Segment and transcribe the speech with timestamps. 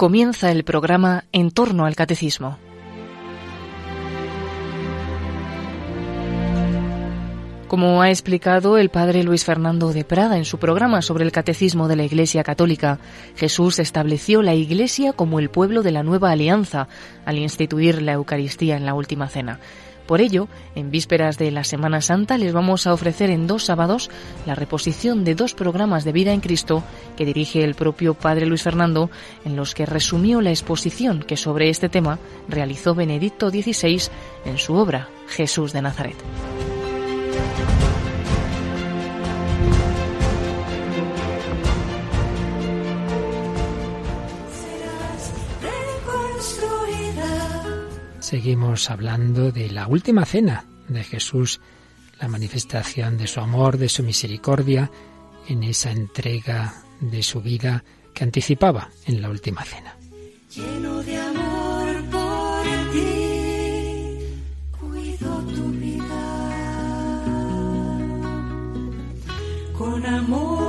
[0.00, 2.56] comienza el programa En torno al Catecismo.
[7.68, 11.86] Como ha explicado el padre Luis Fernando de Prada en su programa sobre el Catecismo
[11.86, 12.98] de la Iglesia Católica,
[13.36, 16.88] Jesús estableció la Iglesia como el pueblo de la nueva alianza
[17.26, 19.60] al instituir la Eucaristía en la Última Cena.
[20.10, 24.10] Por ello, en vísperas de la Semana Santa les vamos a ofrecer en dos sábados
[24.44, 26.82] la reposición de dos programas de vida en Cristo
[27.16, 29.08] que dirige el propio Padre Luis Fernando,
[29.44, 32.18] en los que resumió la exposición que sobre este tema
[32.48, 34.10] realizó Benedicto XVI
[34.46, 36.16] en su obra Jesús de Nazaret.
[48.30, 51.60] Seguimos hablando de la última cena de Jesús,
[52.20, 54.88] la manifestación de su amor, de su misericordia,
[55.48, 57.82] en esa entrega de su vida
[58.14, 59.96] que anticipaba en la última cena.
[60.54, 64.18] Lleno de amor por ti,
[64.78, 66.04] cuido tu vida.
[69.76, 70.59] Con amor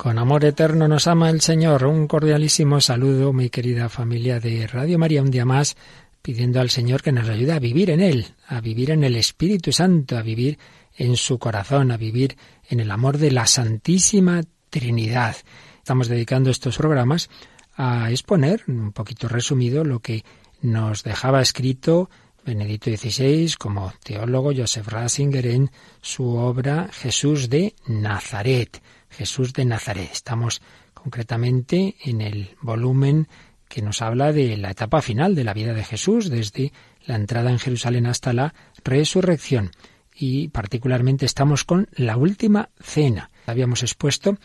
[0.00, 1.84] Con amor eterno nos ama el Señor.
[1.84, 5.76] Un cordialísimo saludo, mi querida familia de Radio María, un día más,
[6.22, 9.72] pidiendo al Señor que nos ayude a vivir en Él, a vivir en el Espíritu
[9.72, 10.58] Santo, a vivir
[10.96, 12.38] en su corazón, a vivir
[12.70, 14.40] en el amor de la Santísima
[14.70, 15.36] Trinidad.
[15.76, 17.28] Estamos dedicando estos programas
[17.76, 20.24] a exponer, un poquito resumido, lo que
[20.62, 22.08] nos dejaba escrito
[22.44, 28.82] Benedicto XVI como teólogo Joseph Ratzinger en su obra Jesús de Nazaret.
[29.10, 30.10] Jesús de Nazaret.
[30.12, 30.62] Estamos
[30.94, 33.28] concretamente en el volumen
[33.68, 36.72] que nos habla de la etapa final de la vida de Jesús, desde
[37.04, 38.54] la entrada en Jerusalén hasta la
[38.84, 39.70] resurrección.
[40.14, 43.30] Y particularmente estamos con la última cena.
[43.46, 44.38] Habíamos expuesto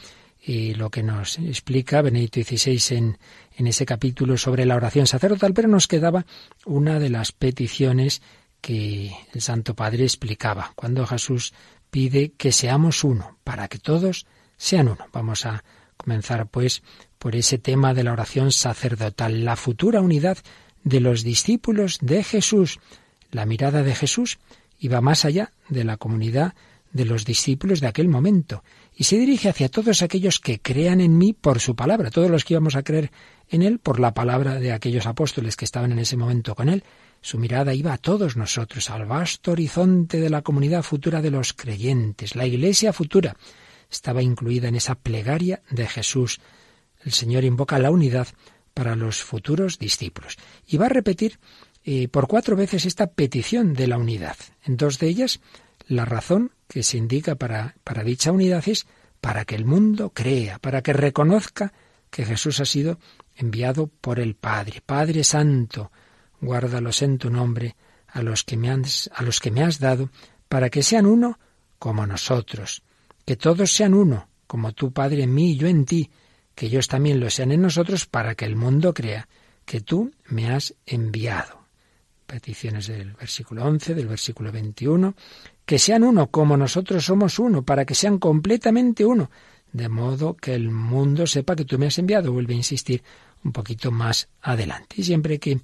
[0.46, 3.18] y lo que nos explica Benedicto XVI en,
[3.58, 6.26] en ese capítulo sobre la oración sacerdotal, pero nos quedaba
[6.66, 8.22] una de las peticiones
[8.62, 11.54] que el Santo Padre explicaba, cuando Jesús
[11.90, 15.08] pide que seamos uno, para que todos sean uno.
[15.12, 15.64] Vamos a
[15.98, 16.84] comenzar pues
[17.18, 20.38] por ese tema de la oración sacerdotal, la futura unidad
[20.84, 22.80] de los discípulos de Jesús.
[23.32, 24.38] La mirada de Jesús
[24.78, 26.54] iba más allá de la comunidad
[26.92, 28.64] de los discípulos de aquel momento
[28.96, 32.46] y se dirige hacia todos aquellos que crean en mí por su palabra, todos los
[32.46, 33.12] que íbamos a creer
[33.50, 36.84] en él por la palabra de aquellos apóstoles que estaban en ese momento con él.
[37.22, 41.54] Su mirada iba a todos nosotros, al vasto horizonte de la comunidad futura de los
[41.54, 43.36] creyentes, la iglesia futura,
[43.92, 46.40] estaba incluida en esa plegaria de Jesús.
[47.04, 48.28] El Señor invoca la unidad
[48.74, 50.38] para los futuros discípulos.
[50.68, 51.40] Y va a repetir
[51.84, 54.36] eh, por cuatro veces esta petición de la unidad.
[54.64, 55.40] En dos de ellas,
[55.88, 58.88] la razón que se indica para, para dicha unidad es
[59.22, 61.74] para que el mundo crea, para que reconozca
[62.10, 63.00] que Jesús ha sido
[63.36, 64.82] enviado por el Padre.
[64.86, 65.92] Padre Santo,
[66.42, 67.76] guárdalos en tu nombre
[68.08, 70.10] a los que me has, a los que me has dado,
[70.48, 71.40] para que sean uno
[71.80, 72.84] como nosotros
[73.26, 76.12] que todos sean uno, como tú, Padre, en mí y yo en ti,
[76.54, 79.28] que ellos también lo sean en nosotros, para que el mundo crea
[79.66, 81.66] que tú me has enviado.
[82.28, 85.16] Peticiones del versículo 11, del versículo 21,
[85.66, 89.32] que sean uno como nosotros somos uno, para que sean completamente uno,
[89.72, 92.32] de modo que el mundo sepa que tú me has enviado.
[92.32, 93.04] Vuelve a insistir
[93.44, 94.96] un poquito más adelante.
[94.98, 95.60] Y siempre que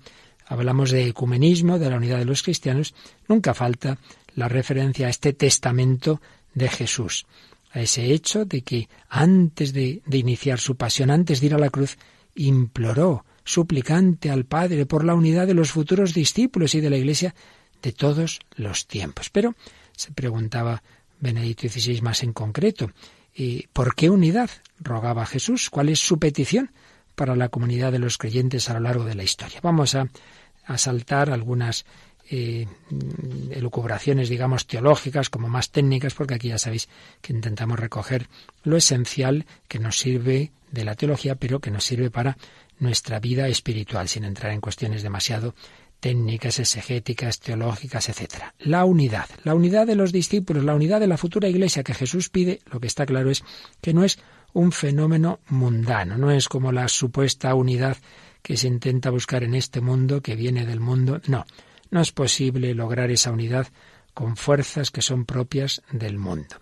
[0.47, 2.93] hablamos de ecumenismo, de la unidad de los cristianos,
[3.27, 3.97] nunca falta
[4.35, 6.21] la referencia a este testamento
[6.53, 7.25] de Jesús
[7.73, 11.57] a ese hecho de que antes de, de, iniciar su pasión, antes de ir a
[11.57, 11.97] la cruz,
[12.35, 17.33] imploró, suplicante al Padre por la unidad de los futuros discípulos y de la Iglesia
[17.81, 19.29] de todos los tiempos.
[19.29, 19.55] Pero
[20.01, 20.83] se preguntaba
[21.19, 22.91] Benedicto XVI más en concreto,
[23.73, 24.49] ¿por qué unidad?
[24.79, 25.69] rogaba Jesús.
[25.69, 26.71] ¿Cuál es su petición
[27.15, 29.59] para la comunidad de los creyentes a lo largo de la historia?
[29.61, 30.07] Vamos a,
[30.65, 31.85] a saltar algunas
[32.33, 32.65] eh,
[33.51, 36.87] elucubraciones, digamos, teológicas como más técnicas, porque aquí ya sabéis
[37.21, 38.27] que intentamos recoger
[38.63, 42.37] lo esencial que nos sirve de la teología, pero que nos sirve para
[42.79, 45.53] nuestra vida espiritual, sin entrar en cuestiones demasiado
[46.01, 48.43] técnicas, exegéticas, teológicas, etc.
[48.59, 52.29] La unidad, la unidad de los discípulos, la unidad de la futura iglesia que Jesús
[52.29, 53.43] pide, lo que está claro es
[53.79, 54.19] que no es
[54.51, 57.97] un fenómeno mundano, no es como la supuesta unidad
[58.41, 61.45] que se intenta buscar en este mundo, que viene del mundo, no,
[61.91, 63.67] no es posible lograr esa unidad
[64.13, 66.57] con fuerzas que son propias del mundo.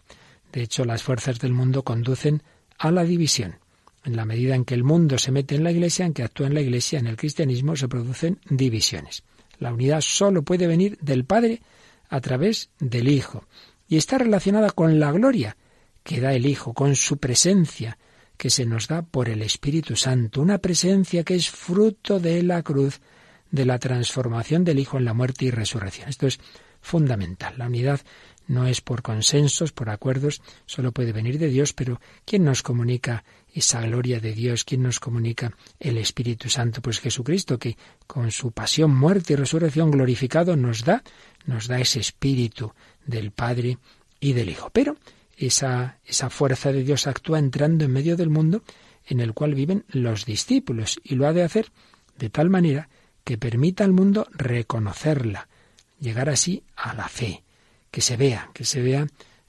[0.51, 2.43] De hecho, las fuerzas del mundo conducen
[2.77, 3.55] a la división.
[4.03, 6.47] En la medida en que el mundo se mete en la Iglesia, en que actúa
[6.47, 9.23] en la Iglesia, en el cristianismo, se producen divisiones.
[9.59, 11.61] La unidad solo puede venir del Padre
[12.09, 13.45] a través del Hijo
[13.87, 15.57] y está relacionada con la gloria
[16.03, 17.97] que da el Hijo, con su presencia
[18.37, 22.63] que se nos da por el Espíritu Santo, una presencia que es fruto de la
[22.63, 23.01] cruz,
[23.51, 26.07] de la transformación del Hijo en la muerte y resurrección.
[26.07, 26.39] Esto es
[26.81, 27.55] fundamental.
[27.57, 27.99] La unidad
[28.49, 33.23] no es por consensos, por acuerdos, solo puede venir de Dios, pero ¿quién nos comunica
[33.53, 34.63] esa gloria de Dios?
[34.63, 36.81] ¿Quién nos comunica el Espíritu Santo?
[36.81, 41.03] Pues Jesucristo, que con su pasión, muerte y resurrección glorificado nos da,
[41.45, 42.73] nos da ese Espíritu
[43.05, 43.77] del Padre
[44.19, 44.71] y del Hijo.
[44.71, 44.97] Pero
[45.37, 48.63] esa, esa fuerza de Dios actúa entrando en medio del mundo
[49.05, 51.71] en el cual viven los discípulos y lo ha de hacer
[52.17, 52.89] de tal manera
[53.23, 55.49] que permita al mundo reconocerla,
[55.99, 57.43] llegar así a la fe
[57.91, 59.07] que se vea, que se vea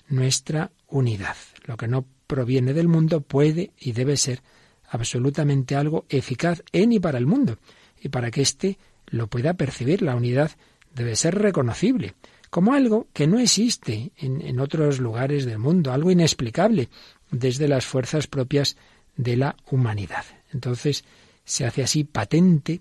[0.08, 1.37] nuestra unidad.
[1.64, 4.42] Lo que no proviene del mundo puede y debe ser
[4.88, 7.58] absolutamente algo eficaz en y para el mundo.
[8.00, 10.50] Y para que éste lo pueda percibir, la unidad
[10.94, 12.14] debe ser reconocible
[12.50, 16.88] como algo que no existe en, en otros lugares del mundo, algo inexplicable
[17.31, 18.76] desde las fuerzas propias
[19.16, 20.25] de la humanidad.
[20.52, 21.04] Entonces
[21.44, 22.81] se hace así patente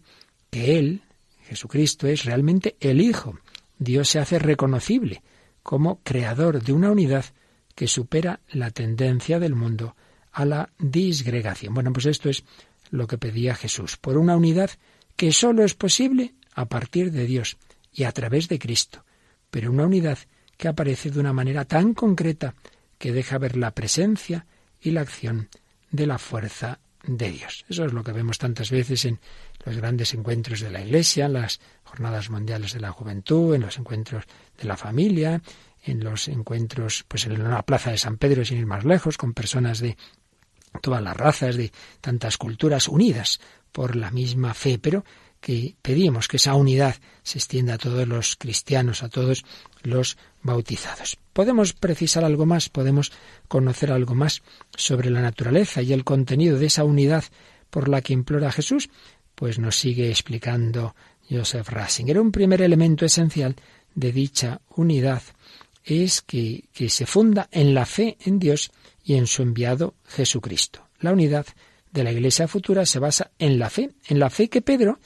[0.50, 1.04] que Él,
[1.44, 3.38] Jesucristo, es realmente el Hijo.
[3.78, 5.22] Dios se hace reconocible
[5.70, 7.26] como creador de una unidad
[7.76, 9.96] que supera la tendencia del mundo
[10.32, 11.76] a la disgregación.
[11.76, 12.44] Bueno, pues esto es
[12.90, 14.72] lo que pedía Jesús, por una unidad
[15.16, 17.58] que sólo es posible a partir de Dios
[17.94, 19.06] y a través de Cristo,
[19.52, 20.18] pero una unidad
[20.58, 22.56] que aparece de una manera tan concreta
[22.98, 24.48] que deja ver la presencia
[24.82, 25.50] y la acción
[25.92, 27.66] de la fuerza de Dios.
[27.70, 29.20] Eso es lo que vemos tantas veces en
[29.66, 33.78] los grandes encuentros de la Iglesia, en las jornadas mundiales de la juventud, en los
[33.78, 34.26] encuentros
[34.58, 35.42] de la familia,
[35.84, 39.34] en los encuentros, pues en la plaza de San Pedro, sin ir más lejos, con
[39.34, 39.98] personas de
[40.82, 43.40] todas las razas, de tantas culturas unidas
[43.72, 45.04] por la misma fe, pero
[45.40, 49.46] que pedimos que esa unidad se extienda a todos los cristianos, a todos
[49.84, 51.18] los bautizados.
[51.34, 52.70] ¿Podemos precisar algo más?
[52.70, 53.12] ¿Podemos
[53.48, 54.42] conocer algo más
[54.76, 57.24] sobre la naturaleza y el contenido de esa unidad
[57.70, 58.90] por la que implora Jesús?
[59.36, 60.96] Pues nos sigue explicando
[61.30, 62.20] Joseph Ratzinger.
[62.20, 63.56] Un primer elemento esencial
[63.96, 65.22] de dicha unidad
[65.84, 68.72] es que, que se funda en la fe en Dios
[69.04, 70.88] y en su enviado Jesucristo.
[71.00, 71.46] La unidad
[71.92, 75.00] de la Iglesia futura se basa en la fe, en la fe que Pedro,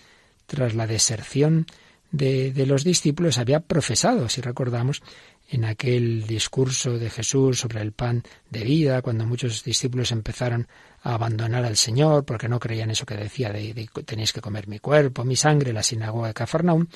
[0.45, 1.65] tras la deserción
[2.11, 5.01] de, de, los discípulos, había profesado, si recordamos,
[5.49, 10.67] en aquel discurso de Jesús sobre el pan de vida, cuando muchos discípulos empezaron
[11.01, 14.79] a abandonar al Señor porque no creían eso que decía de, tenéis que comer mi
[14.79, 16.87] cuerpo, mi sangre, la sinagoga de Cafarnaum,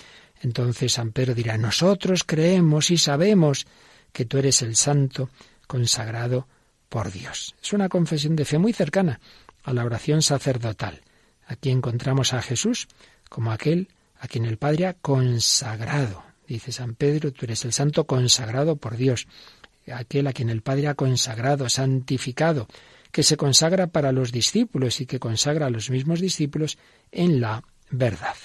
[0.41, 3.67] entonces San Pedro dirá, nosotros creemos y sabemos
[4.11, 5.29] que tú eres el santo
[5.67, 6.47] consagrado
[6.89, 7.55] por Dios.
[7.61, 9.19] Es una confesión de fe muy cercana
[9.63, 11.01] a la oración sacerdotal.
[11.45, 12.88] Aquí encontramos a Jesús
[13.27, 13.89] como aquel
[14.19, 16.24] a quien el Padre ha consagrado.
[16.47, 19.27] Dice San Pedro, tú eres el santo consagrado por Dios,
[19.94, 22.68] aquel a quien el Padre ha consagrado, santificado,
[23.12, 26.77] que se consagra para los discípulos y que consagra a los mismos discípulos
[27.12, 28.35] en la verdad.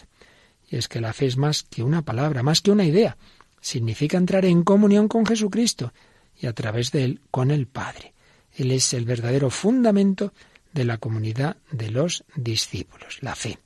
[0.68, 3.16] Y es que la fe es más que una palabra, más que una idea.
[3.60, 5.92] Significa entrar en comunión con Jesucristo
[6.40, 8.14] y a través de él con el Padre.
[8.54, 10.32] Él es el verdadero fundamento
[10.72, 13.58] de la comunidad de los discípulos, la fe.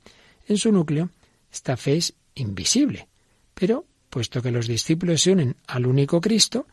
[0.47, 1.09] En su núcleo,
[1.51, 3.07] esta fe es invisible,
[3.53, 6.67] pero puesto que los discípulos se unen al único Cristo,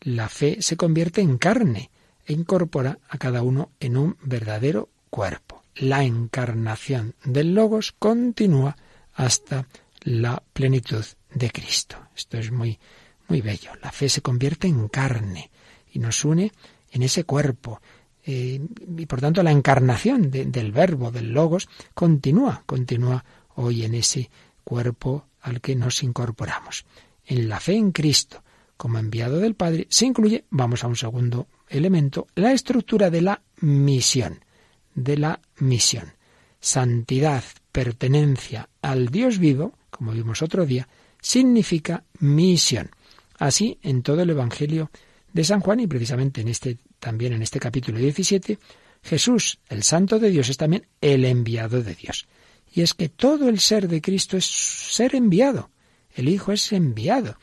[0.00, 1.90] la fe se convierte en carne
[2.26, 5.62] e incorpora a cada uno en un verdadero cuerpo.
[5.76, 8.76] La encarnación del Logos continúa
[9.14, 9.66] hasta
[10.02, 11.04] la plenitud
[11.34, 11.96] de Cristo.
[12.16, 12.78] Esto es muy,
[13.28, 13.72] muy bello.
[13.82, 15.50] La fe se convierte en carne
[15.92, 16.52] y nos une
[16.90, 17.80] en ese cuerpo.
[18.30, 24.30] Y por tanto la encarnación del verbo, del logos, continúa, continúa hoy en ese
[24.64, 26.84] cuerpo al que nos incorporamos.
[27.24, 28.42] En la fe en Cristo,
[28.76, 33.40] como enviado del Padre, se incluye, vamos a un segundo elemento, la estructura de la
[33.62, 34.44] misión,
[34.94, 36.12] de la misión.
[36.60, 40.86] Santidad, pertenencia al Dios vivo, como vimos otro día,
[41.22, 42.90] significa misión.
[43.38, 44.90] Así, en todo el Evangelio
[45.32, 48.58] de San Juan y precisamente en este también en este capítulo 17,
[49.02, 52.26] Jesús, el Santo de Dios, es también el enviado de Dios.
[52.72, 55.70] Y es que todo el ser de Cristo es ser enviado.
[56.14, 57.38] El Hijo es enviado.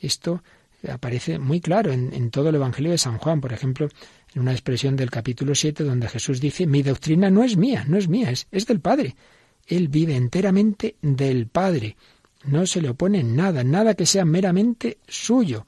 [0.00, 0.42] Esto
[0.90, 3.88] aparece muy claro en, todo el Evangelio de San Juan, por ejemplo,
[4.34, 7.96] en una expresión del capítulo 7 donde Jesús dice, mi doctrina no es mía, no
[7.96, 9.14] es mía, es del Padre.
[9.66, 11.96] Él vive enteramente del Padre.
[12.44, 15.66] No se le opone nada, nada que sea meramente suyo.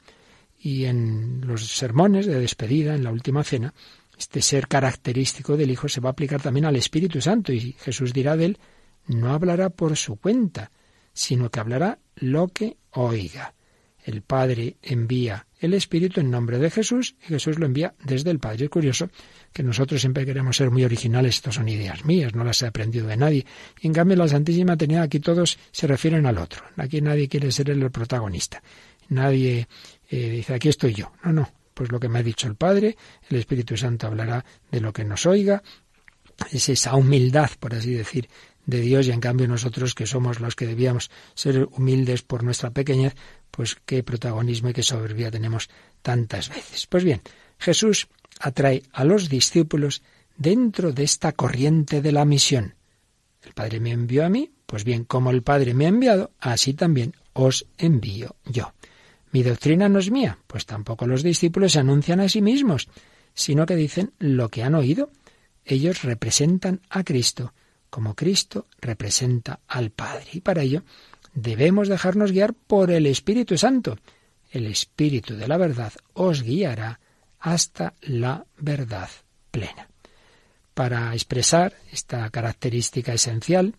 [0.67, 3.73] Y en los sermones de despedida, en la última cena,
[4.19, 7.53] este ser característico del Hijo se va a aplicar también al Espíritu Santo.
[7.53, 8.59] Y Jesús dirá de él,
[9.07, 10.73] no hablará por su cuenta,
[11.13, 13.55] sino que hablará lo que oiga.
[14.05, 18.41] el Padre envía el Espíritu en nombre de Jesús y Jesús lo envía desde el
[18.41, 18.65] Padre.
[18.65, 19.09] Es curioso
[19.53, 23.07] que nosotros siempre queremos ser muy originales, estas son ideas mías, no las he aprendido
[23.07, 23.47] de nadie.
[23.81, 26.65] Y en cambio la Santísima Trinidad aquí todos se refieren al otro.
[26.77, 28.63] Aquí nadie quiere ser el protagonista.
[29.09, 29.69] Nadie
[30.09, 31.13] eh, dice aquí estoy yo.
[31.25, 31.53] No, no.
[31.75, 32.97] Pues lo que me ha dicho el Padre,
[33.29, 35.63] el Espíritu Santo hablará de lo que nos oiga.
[36.51, 38.29] Es esa humildad, por así decir,
[38.65, 42.71] de Dios y en cambio nosotros que somos los que debíamos ser humildes por nuestra
[42.71, 43.15] pequeñez,
[43.51, 45.69] pues qué protagonismo y qué soberbia tenemos
[46.03, 46.87] tantas veces.
[46.87, 47.23] Pues bien,
[47.59, 48.09] Jesús
[48.41, 50.03] atrae a los discípulos
[50.37, 52.75] dentro de esta corriente de la misión.
[53.43, 56.75] El Padre me envió a mí, pues bien, como el Padre me ha enviado, así
[56.75, 58.73] también os envío yo.
[59.33, 62.89] Mi doctrina no es mía, pues tampoco los discípulos se anuncian a sí mismos,
[63.35, 65.11] sino que dicen lo que han oído.
[65.65, 67.53] Ellos representan a Cristo
[67.91, 70.27] como Cristo representa al Padre.
[70.33, 70.83] Y para ello
[71.33, 73.97] debemos dejarnos guiar por el Espíritu Santo.
[74.51, 77.01] El Espíritu de la verdad os guiará
[77.41, 79.09] hasta la verdad
[79.51, 79.89] plena.
[80.75, 83.77] Para expresar esta característica esencial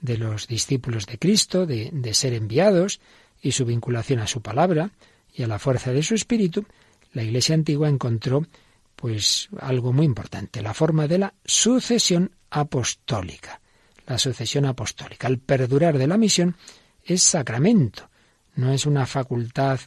[0.00, 3.00] de los discípulos de Cristo, de, de ser enviados
[3.46, 4.90] y su vinculación a su palabra
[5.32, 6.66] y a la fuerza de su espíritu,
[7.12, 8.44] la Iglesia antigua encontró
[8.96, 13.60] pues algo muy importante, la forma de la sucesión apostólica.
[14.06, 15.28] La sucesión apostólica.
[15.28, 16.56] El perdurar de la misión
[17.04, 18.08] es sacramento,
[18.56, 19.78] no es una facultad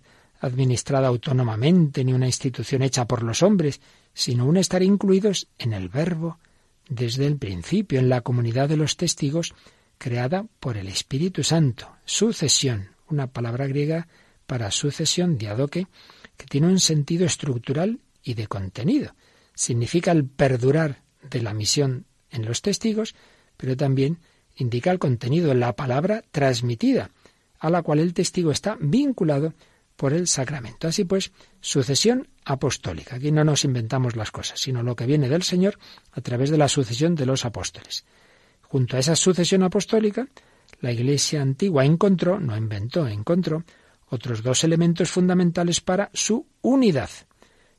[0.41, 3.81] administrada autónomamente ni una institución hecha por los hombres,
[4.13, 6.37] sino un estar incluidos en el verbo
[6.87, 9.53] desde el principio, en la comunidad de los testigos
[9.97, 11.89] creada por el Espíritu Santo.
[12.05, 14.07] Sucesión, una palabra griega
[14.45, 15.87] para sucesión, diadoque,
[16.37, 19.13] que tiene un sentido estructural y de contenido.
[19.53, 23.15] Significa el perdurar de la misión en los testigos,
[23.57, 24.19] pero también
[24.55, 27.11] indica el contenido, la palabra transmitida,
[27.59, 29.53] a la cual el testigo está vinculado
[29.95, 30.87] por el sacramento.
[30.87, 33.17] Así pues, sucesión apostólica.
[33.17, 35.77] Aquí no nos inventamos las cosas, sino lo que viene del Señor
[36.13, 38.05] a través de la sucesión de los apóstoles.
[38.61, 40.27] Junto a esa sucesión apostólica,
[40.81, 43.63] la Iglesia antigua encontró, no inventó, encontró
[44.07, 47.09] otros dos elementos fundamentales para su unidad.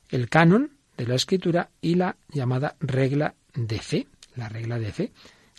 [0.09, 5.11] El canon de la escritura y la llamada regla de fe la regla de fe,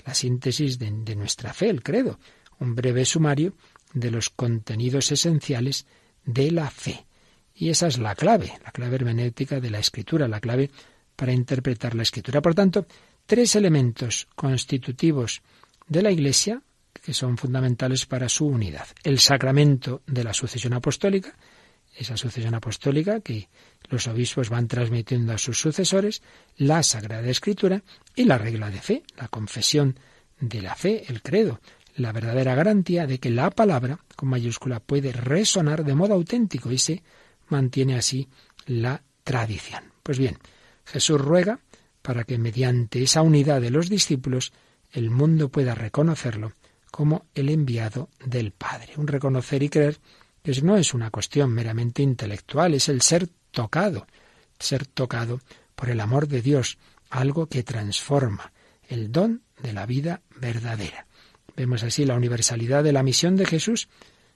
[0.05, 2.19] la síntesis de, nuestra fe, el credo,
[2.59, 3.55] un breve sumario
[3.93, 5.87] de los contenidos esenciales
[6.25, 7.07] de la fe.
[7.55, 10.71] Y esa es la clave, la clave hermenéutica de la escritura, la clave
[11.17, 12.41] para interpretar la escritura.
[12.41, 12.87] Por tanto,
[13.27, 15.43] tres elementos constitutivos
[15.87, 16.63] de la Iglesia
[17.01, 18.87] que son fundamentales para su unidad.
[19.03, 21.35] El sacramento de la sucesión apostólica,
[21.97, 23.49] esa sucesión apostólica que
[23.89, 26.23] los obispos van transmitiendo a sus sucesores,
[26.57, 27.83] la Sagrada Escritura
[28.15, 29.99] y la regla de fe, la confesión
[30.41, 31.61] de la fe, el credo,
[31.97, 36.79] la verdadera garantía de que la palabra, con mayúscula, puede resonar de modo auténtico y
[36.79, 37.03] se
[37.49, 38.29] mantiene así
[38.67, 39.85] la tradición.
[40.03, 40.39] Pues bien,
[40.85, 41.61] Jesús ruega
[42.01, 44.53] para que mediante esa unidad de los discípulos
[44.91, 46.53] el mundo pueda reconocerlo
[46.93, 48.93] como el enviado del Padre.
[48.99, 49.99] Un reconocer y creer
[50.43, 54.07] que no es una cuestión meramente intelectual, es el ser tocado,
[54.59, 55.41] ser tocado
[55.75, 56.77] por el amor de Dios,
[57.09, 58.53] algo que transforma,
[58.89, 61.07] el don de la vida verdadera.
[61.57, 63.89] Vemos así la universalidad de la misión de Jesús,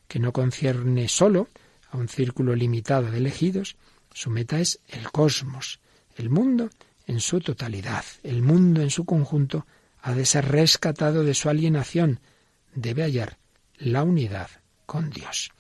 [0.09, 1.49] que no concierne solo
[1.91, 3.77] a un círculo limitado de elegidos,
[4.15, 5.81] su meta es el cosmos,
[6.17, 6.71] el mundo
[7.07, 9.67] en su totalidad, el mundo en su conjunto
[10.01, 12.21] ha de ser rescatado de su alienación,
[12.77, 13.39] debe hallar
[13.79, 14.49] la unidad
[14.87, 15.51] con Dios.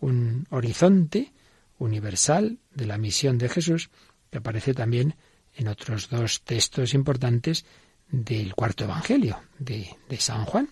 [0.00, 1.32] Un horizonte
[1.78, 3.90] universal de la misión de Jesús,
[4.30, 5.16] que aparece también
[5.56, 7.64] en otros dos textos importantes
[8.08, 10.68] del cuarto Evangelio de, San Juan.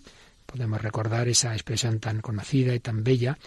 [0.47, 3.39] Podemos recordar esa expresión tan conocida y tan bella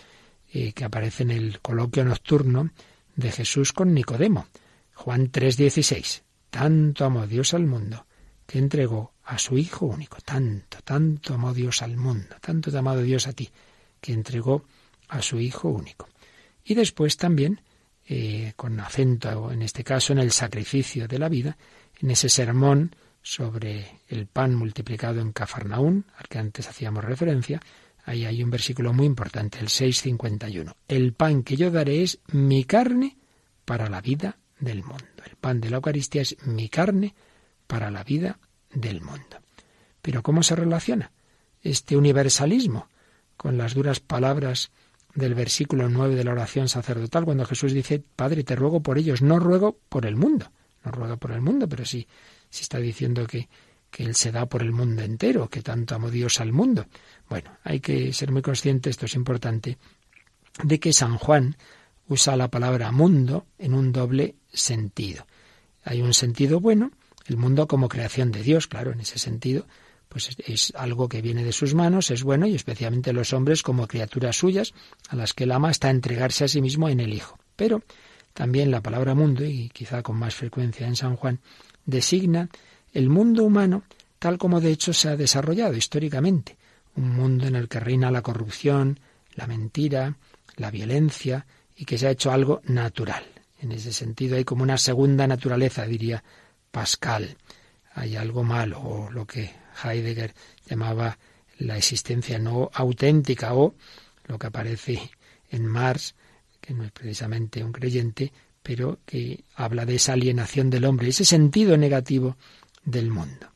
[0.53, 2.71] eh, que aparece en el coloquio nocturno
[3.15, 4.48] de Jesús con Nicodemo.
[4.93, 6.24] Juan 3:16.
[6.50, 8.05] Tanto amó Dios al mundo
[8.45, 10.17] que entregó a su Hijo único.
[10.23, 12.35] Tanto, tanto amó Dios al mundo.
[12.41, 13.49] Tanto te ha amado Dios a ti
[13.99, 14.65] que entregó
[15.09, 16.09] a su Hijo único.
[16.63, 17.61] Y después también,
[18.05, 21.57] eh, con acento en este caso en el sacrificio de la vida,
[21.99, 27.61] en ese sermón sobre el pan multiplicado en Cafarnaún, al que antes hacíamos referencia,
[28.05, 30.73] ahí hay un versículo muy importante, el 6.51.
[30.87, 33.17] El pan que yo daré es mi carne
[33.65, 35.05] para la vida del mundo.
[35.25, 37.13] El pan de la Eucaristía es mi carne
[37.67, 38.39] para la vida
[38.73, 39.37] del mundo.
[40.01, 41.11] Pero ¿cómo se relaciona
[41.61, 42.87] este universalismo
[43.37, 44.71] con las duras palabras
[45.15, 49.21] del versículo 9 de la oración sacerdotal, cuando Jesús dice, Padre, te ruego por ellos,
[49.21, 50.51] no ruego por el mundo,
[50.83, 52.07] no ruego por el mundo, pero sí,
[52.49, 53.49] sí está diciendo que,
[53.89, 56.85] que Él se da por el mundo entero, que tanto amó Dios al mundo.
[57.29, 59.77] Bueno, hay que ser muy consciente, esto es importante,
[60.63, 61.57] de que San Juan
[62.07, 65.25] usa la palabra mundo en un doble sentido.
[65.83, 66.91] Hay un sentido bueno,
[67.31, 69.65] el mundo como creación de Dios, claro, en ese sentido,
[70.09, 73.88] pues es algo que viene de sus manos, es bueno, y especialmente los hombres como
[73.88, 74.73] criaturas suyas,
[75.07, 77.39] a las que él ama hasta entregarse a sí mismo en el Hijo.
[77.55, 77.83] Pero
[78.33, 81.39] también la palabra mundo, y quizá con más frecuencia en San Juan,
[81.85, 82.50] designa
[82.91, 83.83] el mundo humano
[84.19, 86.57] tal como de hecho se ha desarrollado históricamente,
[86.97, 89.00] un mundo en el que reina la corrupción,
[89.35, 90.17] la mentira,
[90.57, 91.45] la violencia,
[91.77, 93.23] y que se ha hecho algo natural.
[93.61, 96.23] En ese sentido hay como una segunda naturaleza, diría
[96.71, 97.37] Pascal.
[97.93, 99.51] Hay algo malo, o lo que
[99.83, 100.33] Heidegger
[100.65, 101.17] llamaba
[101.57, 103.75] la existencia no auténtica, o
[104.25, 105.11] lo que aparece
[105.49, 106.15] en Marx,
[106.59, 108.31] que no es precisamente un creyente,
[108.63, 112.37] pero que habla de esa alienación del hombre, ese sentido negativo
[112.83, 113.47] del mundo.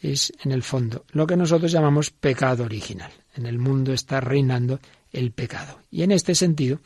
[0.00, 3.10] Es, en el fondo, lo que nosotros llamamos pecado original.
[3.34, 4.78] En el mundo está reinando
[5.12, 5.80] el pecado.
[5.90, 6.80] Y en este sentido,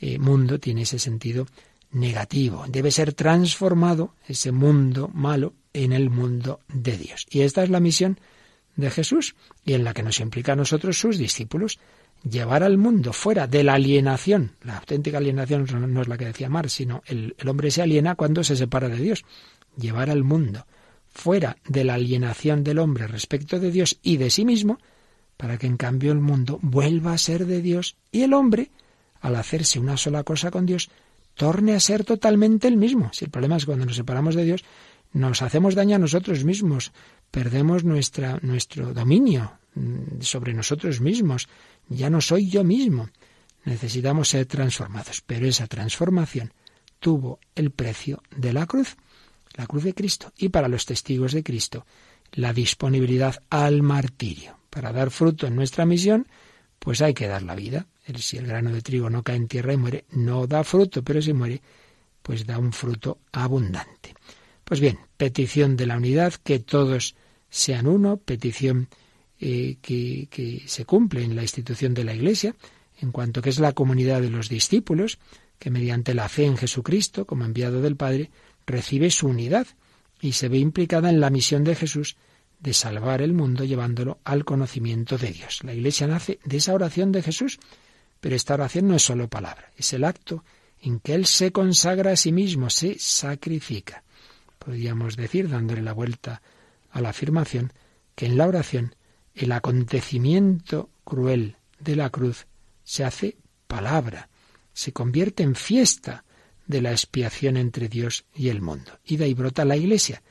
[0.00, 1.46] eh, mundo tiene ese sentido
[1.92, 2.64] negativo.
[2.68, 7.26] Debe ser transformado ese mundo malo en el mundo de Dios.
[7.30, 8.18] Y esta es la misión
[8.76, 11.78] de Jesús y en la que nos implica a nosotros sus discípulos
[12.28, 14.52] llevar al mundo fuera de la alienación.
[14.62, 18.14] La auténtica alienación no es la que decía Marx, sino el, el hombre se aliena
[18.14, 19.24] cuando se separa de Dios.
[19.76, 20.66] Llevar al mundo
[21.08, 24.78] fuera de la alienación del hombre respecto de Dios y de sí mismo,
[25.36, 28.70] para que en cambio el mundo vuelva a ser de Dios y el hombre,
[29.20, 30.90] al hacerse una sola cosa con Dios,
[31.34, 33.10] torne a ser totalmente el mismo.
[33.12, 34.64] Si el problema es cuando nos separamos de Dios,
[35.12, 36.92] nos hacemos daño a nosotros mismos,
[37.30, 41.48] perdemos nuestra, nuestro dominio mm, sobre nosotros mismos,
[41.88, 43.10] ya no soy yo mismo.
[43.64, 46.52] Necesitamos ser transformados, pero esa transformación
[46.98, 48.96] tuvo el precio de la cruz,
[49.54, 51.86] la cruz de Cristo, y para los testigos de Cristo,
[52.32, 54.58] la disponibilidad al martirio.
[54.70, 56.26] Para dar fruto en nuestra misión,
[56.82, 57.86] pues hay que dar la vida.
[58.16, 61.22] Si el grano de trigo no cae en tierra y muere, no da fruto, pero
[61.22, 61.62] si muere,
[62.22, 64.14] pues da un fruto abundante.
[64.64, 67.14] Pues bien, petición de la unidad, que todos
[67.48, 68.88] sean uno, petición
[69.38, 72.56] eh, que, que se cumple en la institución de la Iglesia,
[73.00, 75.18] en cuanto que es la comunidad de los discípulos,
[75.60, 78.30] que mediante la fe en Jesucristo, como enviado del Padre,
[78.66, 79.68] recibe su unidad
[80.20, 82.16] y se ve implicada en la misión de Jesús
[82.62, 85.64] de salvar el mundo llevándolo al conocimiento de Dios.
[85.64, 87.58] La Iglesia nace de esa oración de Jesús,
[88.20, 90.44] pero esta oración no es solo palabra, es el acto
[90.80, 94.04] en que Él se consagra a sí mismo, se sacrifica.
[94.60, 96.40] Podríamos decir, dándole la vuelta
[96.90, 97.72] a la afirmación,
[98.14, 98.94] que en la oración
[99.34, 102.46] el acontecimiento cruel de la cruz
[102.84, 104.28] se hace palabra,
[104.72, 106.24] se convierte en fiesta
[106.66, 108.92] de la expiación entre Dios y el mundo.
[109.04, 110.22] Y de ahí brota la Iglesia,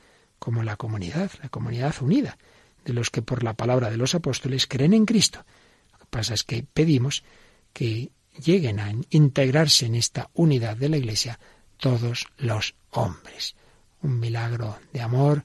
[0.42, 2.36] como la comunidad, la comunidad unida,
[2.84, 5.44] de los que por la palabra de los apóstoles creen en Cristo.
[5.92, 7.22] Lo que pasa es que pedimos
[7.72, 8.10] que
[8.44, 11.38] lleguen a integrarse en esta unidad de la Iglesia
[11.76, 13.54] todos los hombres.
[14.02, 15.44] Un milagro de amor,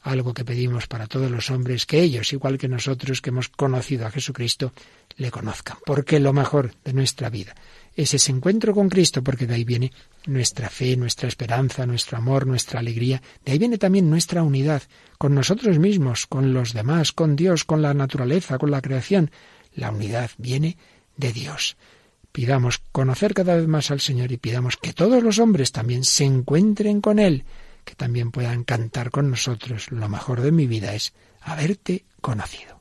[0.00, 4.06] algo que pedimos para todos los hombres, que ellos, igual que nosotros que hemos conocido
[4.06, 4.72] a Jesucristo,
[5.16, 7.54] le conozcan, porque lo mejor de nuestra vida
[8.02, 9.90] es ese encuentro con Cristo, porque de ahí viene
[10.26, 14.82] nuestra fe, nuestra esperanza, nuestro amor, nuestra alegría, de ahí viene también nuestra unidad
[15.18, 19.32] con nosotros mismos, con los demás, con Dios, con la naturaleza, con la creación.
[19.74, 20.76] La unidad viene
[21.16, 21.76] de Dios.
[22.30, 26.24] Pidamos conocer cada vez más al Señor y pidamos que todos los hombres también se
[26.24, 27.44] encuentren con Él
[27.88, 29.90] que también puedan cantar con nosotros.
[29.90, 32.77] Lo mejor de mi vida es haberte conocido.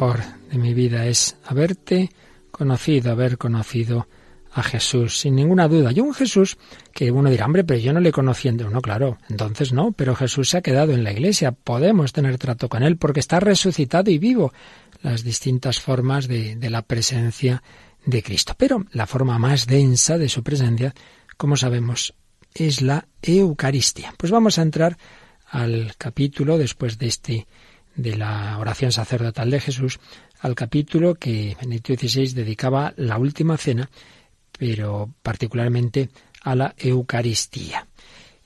[0.00, 2.08] Mejor de mi vida es haberte
[2.50, 4.08] conocido, haber conocido
[4.50, 5.92] a Jesús, sin ninguna duda.
[5.92, 6.56] Y un Jesús
[6.90, 8.50] que uno dirá, hombre, pero yo no le conocí.
[8.50, 11.52] No, claro, entonces no, pero Jesús se ha quedado en la iglesia.
[11.52, 14.54] Podemos tener trato con él porque está resucitado y vivo.
[15.02, 17.62] Las distintas formas de, de la presencia
[18.06, 18.54] de Cristo.
[18.56, 20.94] Pero la forma más densa de su presencia,
[21.36, 22.14] como sabemos,
[22.54, 24.14] es la Eucaristía.
[24.16, 24.96] Pues vamos a entrar
[25.50, 27.46] al capítulo después de este
[27.96, 29.98] de la oración sacerdotal de Jesús,
[30.40, 33.90] al capítulo que Benedicto XVI dedicaba la última cena,
[34.58, 36.10] pero particularmente
[36.42, 37.86] a la Eucaristía.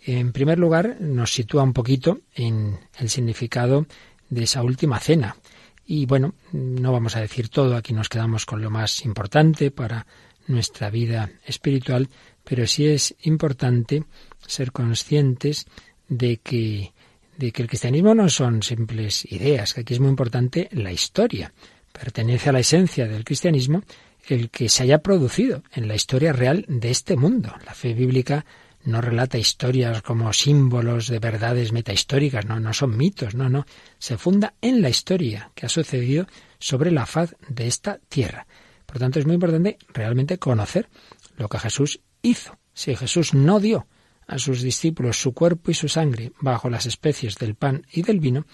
[0.07, 3.87] En primer lugar, nos sitúa un poquito en el significado
[4.29, 5.37] de esa última cena.
[5.87, 10.07] Y bueno, no vamos a decir todo, aquí nos quedamos con lo más importante para
[10.47, 12.09] nuestra vida espiritual,
[12.43, 14.05] pero sí es importante
[14.47, 15.67] ser conscientes
[16.09, 16.93] de que,
[17.37, 21.53] de que el cristianismo no son simples ideas, que aquí es muy importante la historia.
[21.93, 23.83] Pertenece a la esencia del cristianismo
[24.27, 27.55] el que se haya producido en la historia real de este mundo.
[27.65, 28.45] La fe bíblica
[28.85, 33.67] no relata historias como símbolos de verdades metahistóricas, no, no son mitos, no, no.
[33.99, 36.27] Se funda en la historia que ha sucedido
[36.59, 38.47] sobre la faz de esta tierra.
[38.87, 40.89] Por tanto, es muy importante realmente conocer
[41.37, 42.59] lo que Jesús hizo.
[42.75, 43.87] Si Jesús no dio
[44.27, 48.21] a sus discípulos su cuerpo y su sangre bajo las especies del pan y del
[48.21, 48.47] vino,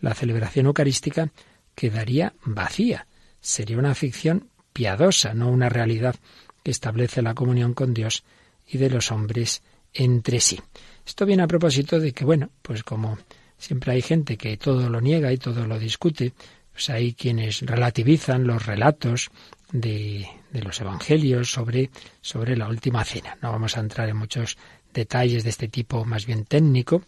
[0.00, 1.30] la celebración eucarística
[1.74, 3.06] quedaría vacía.
[3.40, 6.16] Sería una ficción piadosa, no una realidad
[6.62, 8.24] que establece la comunión con Dios
[8.66, 9.62] y de los hombres
[9.94, 10.60] entre sí.
[11.06, 13.18] Esto viene a propósito de que, bueno, pues como
[13.56, 16.34] siempre hay gente que todo lo niega y todo lo discute,
[16.72, 19.30] pues hay quienes relativizan los relatos
[19.72, 23.38] de, de los evangelios sobre, sobre la última cena.
[23.40, 24.58] No vamos a entrar en muchos
[24.96, 27.02] detalles de este tipo más bien técnico,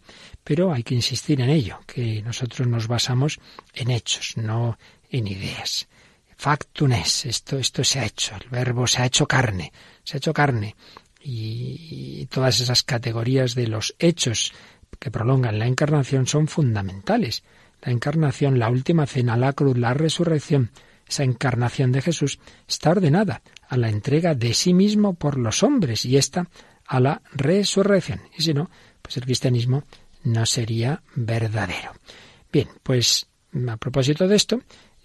[0.44, 3.40] pero hay que insistir en ello, que nosotros nos basamos
[3.74, 4.78] en hechos, no
[5.10, 5.88] en ideas.
[6.36, 9.72] Factum es, esto, esto se ha hecho, el verbo se ha hecho carne,
[10.04, 10.76] se ha hecho carne.
[11.20, 14.52] Y, y todas esas categorías de los hechos
[15.00, 17.42] que prolongan la encarnación son fundamentales.
[17.82, 20.70] La encarnación, la última cena, la cruz, la resurrección,
[21.08, 26.04] esa encarnación de Jesús está ordenada a la entrega de sí mismo por los hombres
[26.04, 26.48] y esta
[26.88, 28.20] a la resurrección.
[28.36, 28.70] Y si no,
[29.02, 29.84] pues el cristianismo
[30.24, 31.92] no sería verdadero.
[32.52, 33.26] Bien, pues
[33.68, 34.60] a propósito de esto,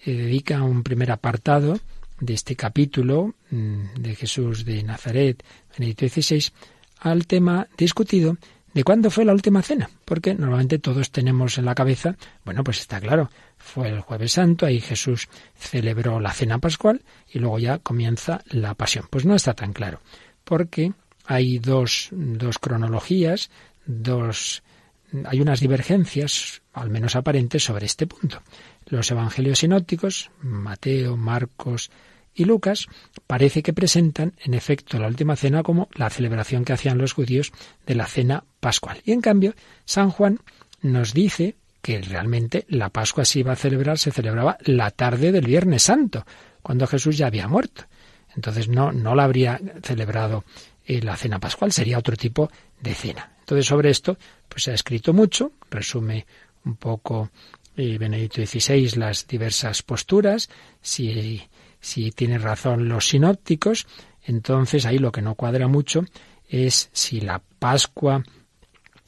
[0.06, 1.80] eh, dedica un primer apartado
[2.20, 5.44] de este capítulo mm, de Jesús de Nazaret,
[5.78, 6.52] Benedicto XVI,
[7.00, 8.38] al tema discutido
[8.74, 12.80] de cuándo fue la última cena, porque normalmente todos tenemos en la cabeza, bueno, pues
[12.80, 17.80] está claro, fue el jueves santo, ahí Jesús celebró la cena pascual y luego ya
[17.80, 19.06] comienza la pasión.
[19.10, 20.00] Pues no está tan claro,
[20.44, 20.94] porque
[21.26, 23.50] hay dos, dos cronologías,
[23.86, 24.64] dos,
[25.26, 28.42] hay unas divergencias, al menos aparentes, sobre este punto.
[28.88, 31.92] Los evangelios sinópticos, Mateo, Marcos
[32.36, 32.88] y Lucas,
[33.28, 37.52] parece que presentan, en efecto, la última cena como la celebración que hacían los judíos
[37.86, 39.02] de la cena pascual.
[39.06, 39.54] Y en cambio,
[39.86, 40.40] San Juan
[40.82, 45.46] nos dice que realmente la Pascua se iba a celebrar, se celebraba la tarde del
[45.46, 46.26] Viernes Santo,
[46.62, 47.84] cuando Jesús ya había muerto.
[48.36, 50.44] Entonces no, no la habría celebrado
[50.86, 52.50] eh, la cena pascual, sería otro tipo
[52.82, 53.32] de cena.
[53.40, 54.18] Entonces sobre esto
[54.48, 56.26] pues se ha escrito mucho, resume
[56.66, 57.30] un poco
[57.76, 60.50] eh, Benedicto XVI las diversas posturas,
[60.82, 61.42] si,
[61.80, 63.88] si tiene razón los sinópticos,
[64.26, 66.06] entonces ahí lo que no cuadra mucho
[66.50, 68.24] es si la Pascua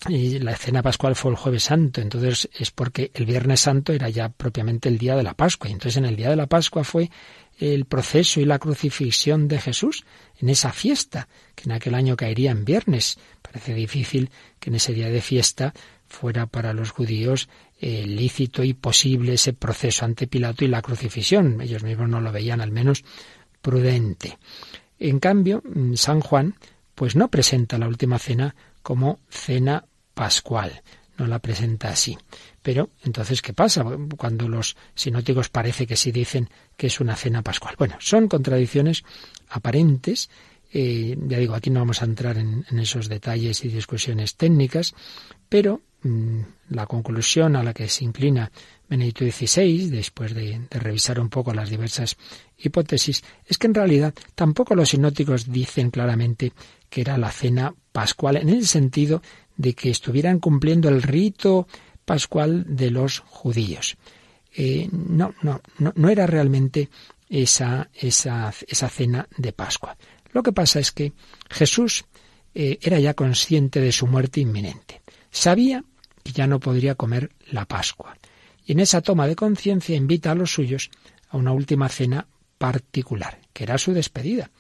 [0.08, 4.10] y la cena pascual fue el jueves santo, entonces es porque el viernes santo era
[4.10, 6.84] ya propiamente el día de la Pascua, y entonces en el día de la Pascua
[6.84, 7.10] fue
[7.58, 10.06] el proceso y la crucifixión de Jesús
[10.40, 13.18] en esa fiesta, que en aquel año caería en viernes.
[13.42, 14.30] Parece difícil
[14.60, 15.74] que en ese día de fiesta
[16.08, 21.62] fuera para los judíos eh, lícito y posible ese proceso ante Pilato y la crucifixión.
[21.62, 23.04] Ellos mismos no lo veían al menos
[23.62, 24.38] prudente.
[25.00, 26.56] En cambio, mm, San Juan
[26.94, 30.84] pues no presenta la última cena como cena pascual,
[31.18, 32.16] no la presenta así.
[32.62, 33.84] Pero entonces, ¿qué pasa
[34.16, 37.74] cuando los sinóticos parece que sí dicen que es una cena pascual?
[37.80, 39.04] Bueno, son contradicciones
[39.50, 40.30] aparentes.
[40.72, 44.94] Eh, ya digo, aquí no vamos a entrar en, esos detalles y discusiones técnicas,
[45.50, 48.52] pero mm, la conclusión a la que se inclina
[48.88, 52.18] Benedicto XVI, después de, de, revisar un poco las diversas
[52.56, 56.54] hipótesis, es que en realidad tampoco los sinóticos dicen claramente
[56.88, 59.22] que era la cena pascual, en el sentido
[59.56, 61.66] de que estuvieran cumpliendo el rito
[62.04, 63.96] pascual de los judíos.
[64.54, 66.90] Eh, no, no, no, no era realmente
[67.30, 69.96] esa, esa, esa cena de Pascua.
[70.34, 71.14] Lo que pasa es que
[71.50, 72.04] Jesús
[72.54, 75.02] eh, era ya consciente de su muerte inminente.
[75.32, 75.82] Sabía
[76.22, 78.18] que ya no podría comer la Pascua.
[78.66, 80.90] Y en esa toma de conciencia invita a los suyos
[81.30, 82.28] a una última cena
[82.58, 84.52] particular, que era su despedida,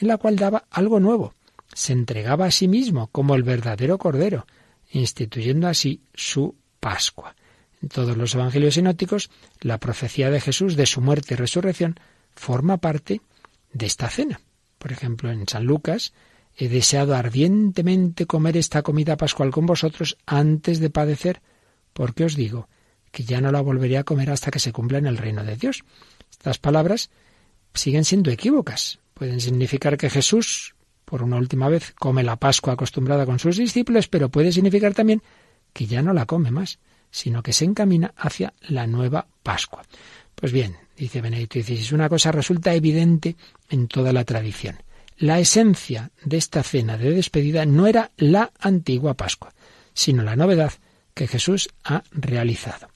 [0.00, 1.34] en la cual daba algo nuevo.
[1.78, 4.48] Se entregaba a sí mismo como el verdadero Cordero,
[4.90, 7.36] instituyendo así su Pascua.
[7.80, 11.94] En todos los evangelios sinóticos, la profecía de Jesús de su muerte y resurrección
[12.34, 13.20] forma parte
[13.72, 14.40] de esta cena.
[14.80, 16.14] Por ejemplo, en San Lucas,
[16.56, 21.42] he deseado ardientemente comer esta comida pascual con vosotros antes de padecer,
[21.92, 22.68] porque os digo
[23.12, 25.54] que ya no la volveré a comer hasta que se cumpla en el reino de
[25.54, 25.84] Dios.
[26.28, 27.08] Estas palabras
[27.72, 28.98] siguen siendo equívocas.
[29.14, 30.74] Pueden significar que Jesús,
[31.08, 35.22] por una última vez, come la Pascua acostumbrada con sus discípulos, pero puede significar también
[35.72, 36.78] que ya no la come más,
[37.10, 39.82] sino que se encamina hacia la nueva Pascua.
[40.34, 43.36] Pues bien, dice Benedicto XVI, una cosa resulta evidente
[43.70, 44.76] en toda la tradición.
[45.16, 49.54] La esencia de esta cena de despedida no era la antigua Pascua,
[49.94, 50.74] sino la novedad
[51.14, 52.88] que Jesús ha realizado.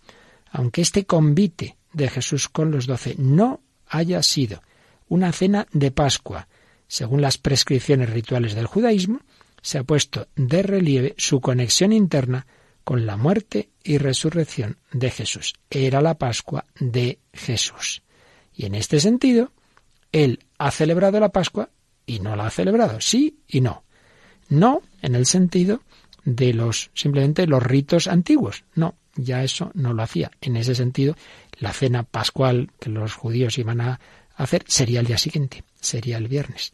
[0.50, 4.62] Aunque este convite de Jesús con los doce no haya sido
[5.08, 6.46] una cena de Pascua,
[6.92, 9.20] según las prescripciones rituales del judaísmo,
[9.62, 12.46] se ha puesto de relieve su conexión interna
[12.84, 15.54] con la muerte y resurrección de Jesús.
[15.70, 18.02] Era la Pascua de Jesús.
[18.54, 19.52] Y en este sentido,
[20.12, 21.70] Él ha celebrado la Pascua
[22.04, 23.84] y no la ha celebrado, sí y no.
[24.50, 25.80] No en el sentido
[26.26, 28.64] de los simplemente los ritos antiguos.
[28.74, 30.30] No, ya eso no lo hacía.
[30.42, 31.16] En ese sentido,
[31.58, 33.98] la cena pascual que los judíos iban a
[34.36, 36.72] hacer sería el día siguiente, sería el viernes.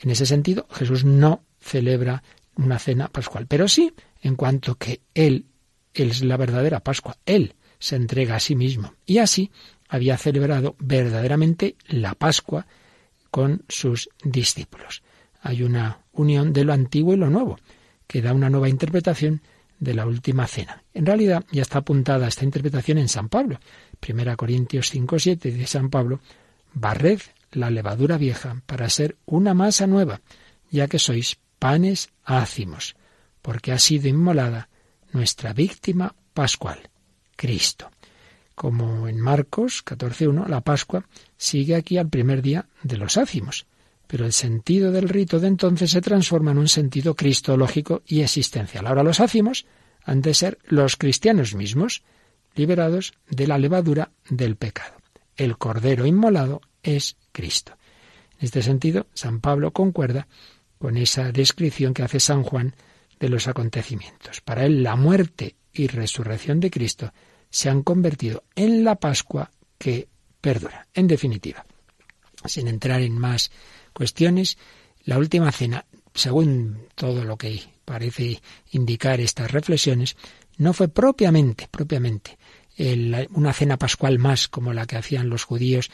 [0.00, 2.22] En ese sentido, Jesús no celebra
[2.56, 5.46] una cena pascual, pero sí en cuanto que Él,
[5.94, 8.94] es la verdadera Pascua, Él se entrega a sí mismo.
[9.06, 9.50] Y así
[9.88, 12.66] había celebrado verdaderamente la Pascua
[13.30, 15.02] con sus discípulos.
[15.40, 17.58] Hay una unión de lo antiguo y lo nuevo,
[18.06, 19.42] que da una nueva interpretación
[19.78, 20.82] de la última cena.
[20.92, 23.60] En realidad ya está apuntada esta interpretación en San Pablo.
[24.00, 26.20] Primera Corintios 5.7 de San Pablo,
[26.74, 27.20] barred
[27.52, 30.20] la levadura vieja para ser una masa nueva,
[30.70, 32.94] ya que sois panes ácimos
[33.48, 34.68] porque ha sido inmolada
[35.12, 36.90] nuestra víctima pascual,
[37.36, 37.90] Cristo.
[38.54, 41.06] Como en Marcos 14.1, la Pascua
[41.36, 43.66] sigue aquí al primer día de los ácimos,
[44.06, 48.86] pero el sentido del rito de entonces se transforma en un sentido cristológico y existencial.
[48.86, 49.64] Ahora los ácimos
[50.04, 52.02] han de ser los cristianos mismos,
[52.54, 54.96] liberados de la levadura del pecado.
[55.36, 56.60] El Cordero inmolado
[56.96, 57.76] es Cristo.
[58.38, 60.28] En este sentido, San Pablo concuerda
[60.78, 62.74] con esa descripción que hace San Juan
[63.18, 64.40] de los acontecimientos.
[64.40, 67.12] Para él la muerte y resurrección de Cristo
[67.50, 70.08] se han convertido en la Pascua que
[70.40, 70.86] perdura.
[70.94, 71.66] En definitiva,
[72.44, 73.50] sin entrar en más
[73.92, 74.58] cuestiones,
[75.04, 80.16] la última cena, según todo lo que parece indicar estas reflexiones,
[80.58, 82.38] no fue propiamente, propiamente,
[83.30, 85.90] una cena pascual más como la que hacían los judíos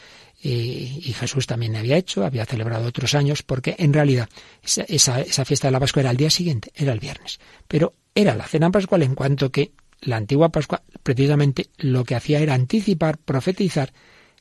[0.47, 4.29] y Jesús también había hecho, había celebrado otros años, porque en realidad
[4.61, 7.39] esa, esa fiesta de la Pascua era el día siguiente, era el viernes.
[7.67, 12.39] Pero era la cena pascual en cuanto que la antigua Pascua precisamente lo que hacía
[12.39, 13.91] era anticipar, profetizar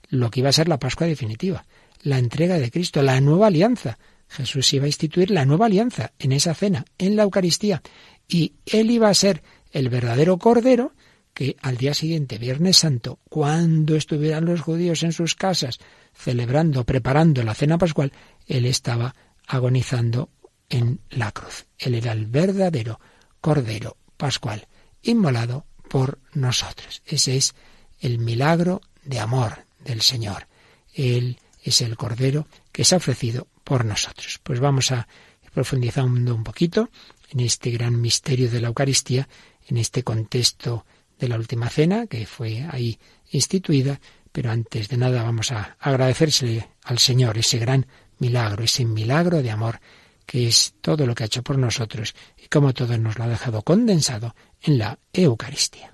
[0.09, 1.64] lo que iba a ser la Pascua definitiva,
[2.03, 3.99] la entrega de Cristo, la nueva alianza.
[4.29, 7.83] Jesús iba a instituir la nueva alianza en esa cena, en la Eucaristía,
[8.29, 10.93] y él iba a ser el verdadero Cordero
[11.35, 15.79] que al día siguiente, Viernes Santo, cuando estuvieran los judíos en sus casas
[16.14, 18.12] celebrando, preparando la cena pascual,
[18.47, 19.14] él estaba
[19.47, 20.31] agonizando
[20.70, 21.66] en la cruz.
[21.79, 23.01] Él era el verdadero
[23.40, 24.66] Cordero pascual,
[25.03, 27.03] inmolado por nosotros.
[27.05, 27.55] Ese es
[28.01, 30.47] el milagro de amor del Señor.
[30.94, 34.40] Él es el Cordero que se ha ofrecido por nosotros.
[34.42, 35.09] Pues vamos a
[35.53, 36.90] profundizar un poquito
[37.31, 39.29] en este gran misterio de la Eucaristía,
[39.66, 40.85] en este contexto
[41.18, 42.98] de la última cena que fue ahí
[43.31, 44.00] instituida,
[44.33, 47.87] pero antes de nada vamos a agradecérsele al Señor ese gran
[48.18, 49.81] milagro, ese milagro de amor
[50.27, 53.29] que es todo lo que ha hecho por nosotros y como todo nos lo ha
[53.29, 55.94] dejado condensado en la Eucaristía.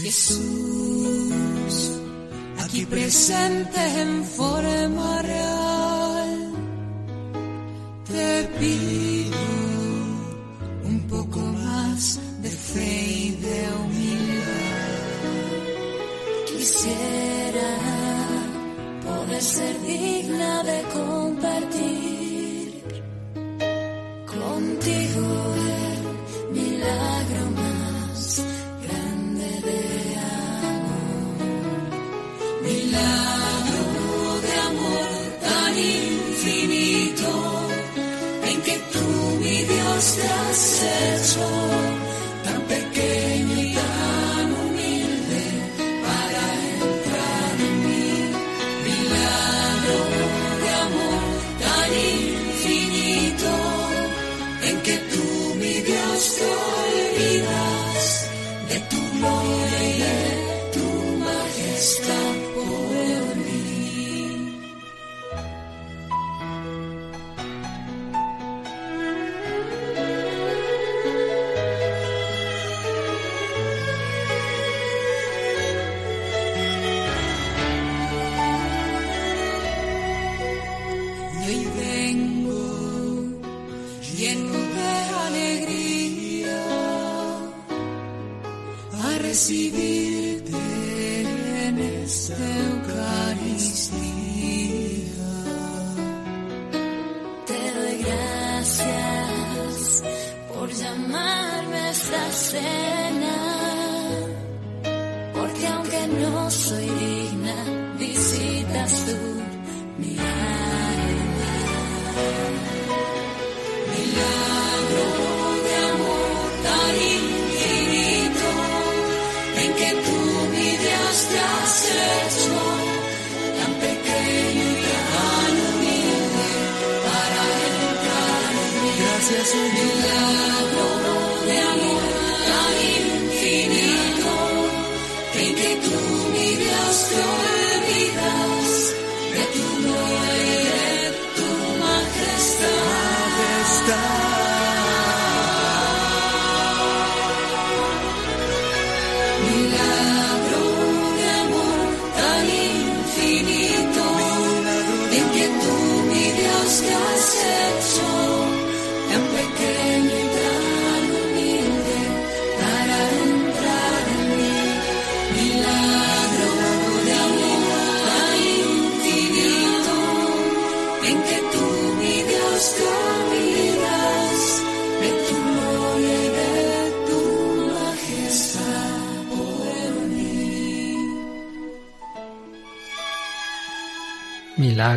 [0.00, 1.74] Jesús,
[2.60, 6.52] aquí presente en forma real,
[8.06, 9.38] te pido
[10.84, 14.88] un poco más de fe y de humildad.
[16.46, 17.70] Quisiera
[19.04, 22.84] poder ser digna de compartir
[24.26, 25.27] contigo
[40.16, 41.46] te has hecho
[42.44, 45.42] tan pequeño y tan humilde
[46.06, 46.42] para
[46.82, 48.10] entrar en mí.
[48.86, 50.00] Milagro
[50.62, 51.22] de amor
[51.64, 53.52] tan infinito
[54.68, 58.30] en que tú, mi Dios, te olvidas
[58.70, 59.07] de tu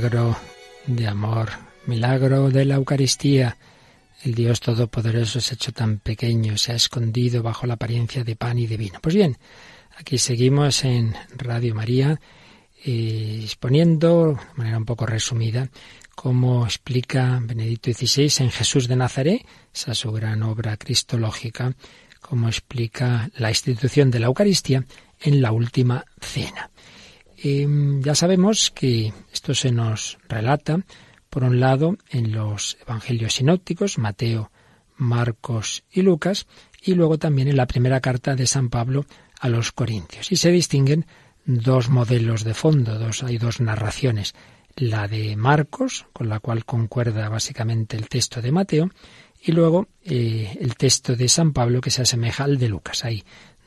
[0.01, 0.35] Milagro
[0.87, 1.49] de amor,
[1.85, 3.55] milagro de la Eucaristía.
[4.23, 8.35] El Dios Todopoderoso se ha hecho tan pequeño, se ha escondido bajo la apariencia de
[8.35, 8.97] pan y de vino.
[8.99, 9.37] Pues bien,
[9.95, 12.19] aquí seguimos en Radio María,
[12.83, 15.69] eh, exponiendo de manera un poco resumida
[16.15, 21.75] cómo explica Benedicto XVI en Jesús de Nazaret, esa su gran obra cristológica,
[22.21, 24.83] cómo explica la institución de la Eucaristía
[25.19, 26.71] en la última cena.
[27.43, 27.67] Eh,
[28.01, 30.79] ya sabemos que esto se nos relata,
[31.29, 34.51] por un lado, en los evangelios sinópticos, Mateo,
[34.97, 36.45] Marcos y Lucas,
[36.83, 39.05] y luego también en la primera carta de San Pablo
[39.39, 40.31] a los Corintios.
[40.31, 41.05] Y se distinguen
[41.45, 44.35] dos modelos de fondo, dos, hay dos narraciones.
[44.75, 48.89] La de Marcos, con la cual concuerda básicamente el texto de Mateo,
[49.43, 53.03] y luego eh, el texto de San Pablo que se asemeja al de Lucas.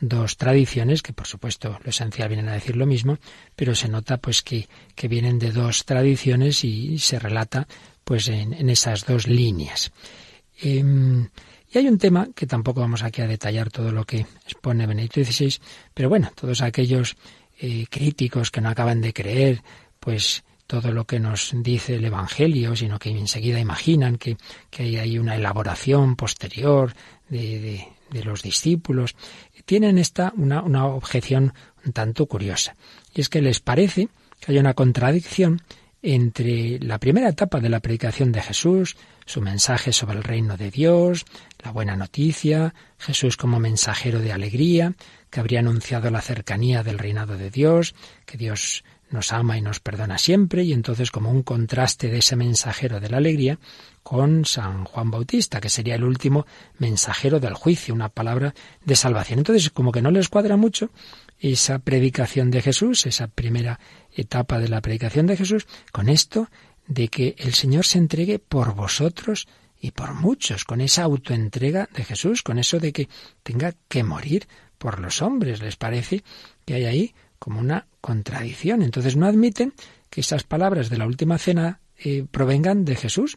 [0.00, 3.18] Dos tradiciones que por supuesto lo esencial vienen a decir lo mismo,
[3.56, 7.66] pero se nota pues que, que vienen de dos tradiciones y se relata
[8.04, 9.92] pues en, en esas dos líneas.
[10.60, 11.28] Em,
[11.74, 15.24] Y hay un tema que tampoco vamos aquí a detallar todo lo que expone Benedicto
[15.24, 15.56] XVI,
[15.92, 17.16] pero bueno, todos aquellos
[17.58, 19.60] eh, críticos que no acaban de creer,
[19.98, 24.36] pues todo lo que nos dice el Evangelio, sino que enseguida imaginan que,
[24.70, 26.94] que hay una elaboración posterior
[27.28, 29.16] de, de, los discípulos,
[29.64, 31.52] tienen esta una, una objeción
[31.84, 32.76] un tanto curiosa.
[33.14, 34.08] Y es que les parece
[34.40, 35.62] que hay una contradicción
[36.02, 40.70] entre la primera etapa de la predicación de Jesús, su mensaje sobre el reino de
[40.70, 41.24] Dios,
[41.64, 44.94] la buena noticia, Jesús como mensajero de alegría,
[45.30, 47.94] que habría anunciado la cercanía del reinado de Dios,
[48.26, 52.36] que Dios nos ama y nos perdona siempre, y entonces como un contraste de ese
[52.36, 53.58] mensajero de la alegría
[54.04, 56.46] con San Juan Bautista, que sería el último
[56.78, 59.40] mensajero del juicio, una palabra de salvación.
[59.40, 60.90] Entonces, como que no les cuadra mucho
[61.40, 63.80] esa predicación de Jesús, esa primera
[64.14, 66.48] etapa de la predicación de Jesús, con esto
[66.86, 69.48] de que el Señor se entregue por vosotros
[69.80, 73.08] y por muchos, con esa autoentrega de Jesús, con eso de que
[73.42, 74.46] tenga que morir
[74.76, 75.62] por los hombres.
[75.62, 76.22] Les parece
[76.66, 78.82] que hay ahí como una contradicción.
[78.82, 79.72] Entonces no admiten
[80.10, 83.36] que esas palabras de la última cena eh, provengan de Jesús.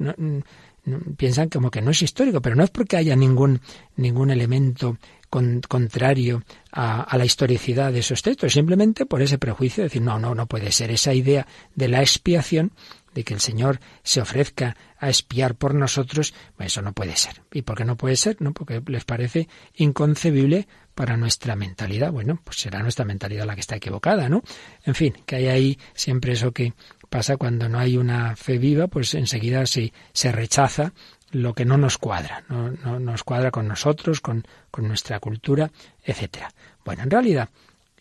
[1.17, 3.59] Piensan como que no es histórico, pero no es porque haya ningún,
[3.97, 4.97] ningún elemento
[5.29, 10.33] contrario a, la historicidad de esos textos, simplemente por ese prejuicio de decir, no, no,
[10.33, 11.45] no puede ser esa idea
[11.75, 12.71] de la expiación
[13.13, 17.41] de que el Señor se ofrezca a espiar por nosotros, eso no puede ser.
[17.51, 18.37] ¿Y por qué no puede ser?
[18.39, 22.11] No, porque les parece inconcebible para nuestra mentalidad.
[22.11, 24.43] Bueno, pues será nuestra mentalidad la que está equivocada, ¿no?
[24.83, 26.73] En fin, que hay ahí siempre eso que
[27.09, 30.93] pasa cuando no hay una fe viva, pues enseguida se, se rechaza
[31.31, 35.71] lo que no nos cuadra, no, no nos cuadra con nosotros, con, con nuestra cultura,
[36.03, 36.49] etcétera.
[36.85, 37.49] Bueno, en realidad,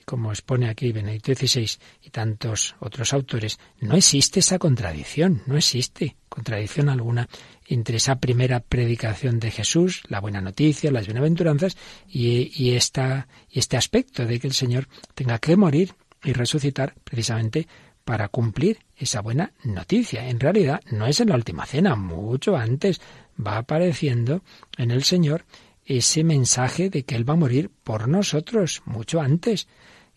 [0.04, 1.68] como expone aquí Benedicto XVI
[2.04, 7.28] y tantos otros autores, no existe esa contradicción, no existe contradicción alguna
[7.66, 11.76] entre esa primera predicación de Jesús, la buena noticia, las bienaventuranzas,
[12.08, 16.94] y, y, esta, y este aspecto de que el Señor tenga que morir y resucitar
[17.02, 17.66] precisamente
[18.06, 20.28] para cumplir esa buena noticia.
[20.28, 23.00] En realidad no es en la última cena, mucho antes
[23.44, 24.42] va apareciendo
[24.78, 25.44] en el Señor
[25.84, 29.66] ese mensaje de que Él va a morir por nosotros, mucho antes.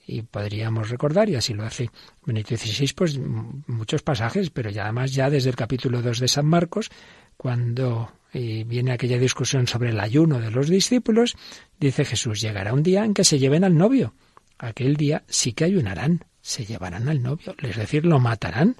[0.06, 1.90] Y podríamos recordar, y así lo hace
[2.24, 6.46] Benito XVI, pues muchos pasajes, pero ya además ya desde el capítulo 2 de San
[6.46, 6.92] Marcos,
[7.38, 11.36] cuando eh, viene aquella discusión sobre el ayuno de los discípulos,
[11.80, 14.14] dice Jesús, llegará un día en que se lleven al novio.
[14.60, 18.76] Aquel día sí que ayunarán, se llevarán al novio, es decir, lo matarán.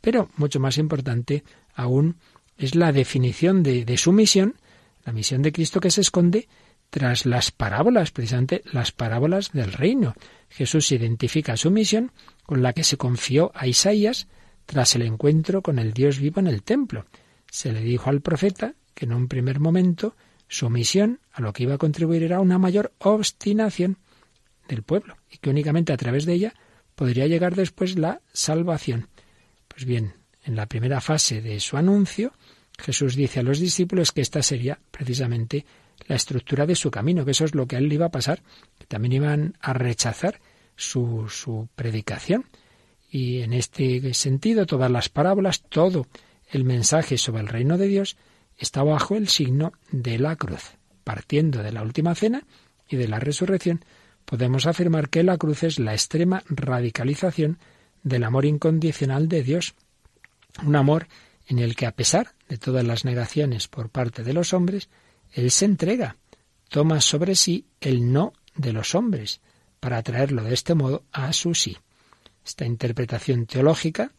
[0.00, 1.44] Pero mucho más importante
[1.74, 2.16] aún
[2.58, 4.54] es la definición de, de su misión,
[5.04, 6.48] la misión de Cristo que se esconde
[6.90, 10.14] tras las parábolas, precisamente las parábolas del reino.
[10.48, 12.12] Jesús identifica su misión
[12.44, 14.28] con la que se confió a Isaías
[14.66, 17.06] tras el encuentro con el Dios vivo en el templo.
[17.50, 20.16] Se le dijo al profeta que en un primer momento
[20.48, 23.98] su misión a lo que iba a contribuir era una mayor obstinación
[24.68, 26.54] del pueblo y que únicamente a través de ella
[26.96, 29.08] podría llegar después la salvación.
[29.68, 32.32] Pues bien, en la primera fase de su anuncio,
[32.78, 35.64] Jesús dice a los discípulos que esta sería precisamente
[36.08, 38.10] la estructura de su camino, que eso es lo que a él le iba a
[38.10, 38.42] pasar,
[38.78, 40.40] que también iban a rechazar
[40.74, 42.46] su, su predicación.
[43.10, 46.06] Y en este sentido, todas las parábolas, todo
[46.50, 48.16] el mensaje sobre el reino de Dios
[48.58, 50.72] está bajo el signo de la cruz.
[51.04, 52.44] Partiendo de la última cena
[52.88, 53.84] y de la resurrección,
[54.26, 57.58] podemos afirmar que la cruz es la extrema radicalización
[58.02, 59.74] del amor incondicional de Dios.
[60.62, 61.08] Un amor
[61.46, 64.90] en el que, a pesar de todas las negaciones por parte de los hombres,
[65.32, 66.16] él se entrega,
[66.68, 69.40] toma sobre sí el no de los hombres,
[69.80, 71.76] para traerlo de este modo a su sí.
[72.44, 74.12] Esta interpretación teológica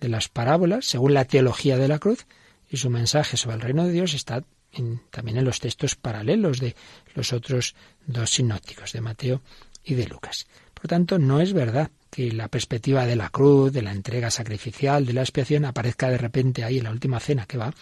[0.00, 2.26] de las parábolas, según la teología de la cruz,
[2.68, 4.44] y su mensaje sobre el reino de Dios está
[5.10, 6.74] también en los textos paralelos de
[7.14, 7.74] los otros
[8.06, 9.42] dos sinópticos, de Mateo
[9.84, 10.46] y de Lucas.
[10.72, 15.06] Por tanto, no es verdad que la perspectiva de la cruz, de la entrega sacrificial,
[15.06, 17.74] de la expiación, aparezca de repente ahí en la última cena que va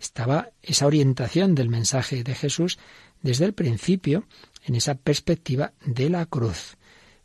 [0.00, 2.78] estaba esa orientación del mensaje de Jesús
[3.22, 4.24] desde el principio
[4.64, 6.76] en esa perspectiva de la cruz.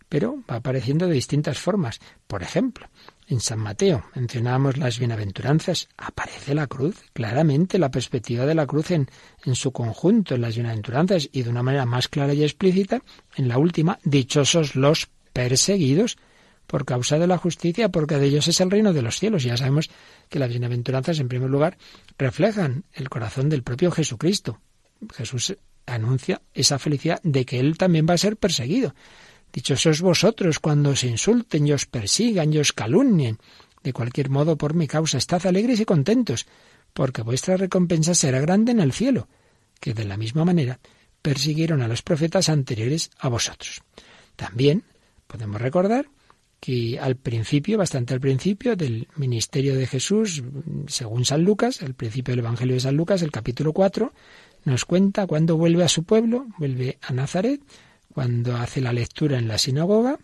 [0.10, 2.00] Pero va apareciendo de distintas formas.
[2.28, 2.88] Por ejemplo,
[3.28, 8.92] en San Mateo mencionamos las bienaventuranzas, aparece la cruz, claramente la perspectiva de la cruz
[8.92, 9.10] en,
[9.44, 13.02] en su conjunto en las bienaventuranzas y de una manera más clara y explícita
[13.36, 16.18] en la última, dichosos los perseguidos
[16.68, 19.44] por causa de la justicia, porque de ellos es el reino de los cielos.
[19.44, 19.90] Ya sabemos
[20.30, 21.78] que las bienaventuranzas, en primer lugar,
[22.18, 24.60] reflejan el corazón del propio Jesucristo.
[25.14, 25.56] Jesús
[25.86, 28.96] anuncia esa felicidad de que Él también va a ser perseguido.
[29.56, 33.40] Dichosos vosotros cuando os insulten y os persigan y os calumnien.
[33.84, 36.46] De cualquier modo, por mi causa, estad alegres y contentos,
[36.92, 39.30] porque vuestra recompensa será grande en el cielo.
[39.80, 40.80] que de la misma manera
[41.22, 43.82] persiguieron a los profetas anteriores a vosotros.
[44.36, 44.84] También
[45.28, 46.08] podemos recordar
[46.60, 50.44] que al principio, bastante al principio del ministerio de Jesús,
[50.88, 54.14] según San Lucas, el principio del Evangelio de San Lucas, el capítulo 4,
[54.66, 57.62] nos cuenta cuando vuelve a su pueblo, vuelve a Nazaret,
[58.16, 60.18] cuando hace la lectura en la sinagoga,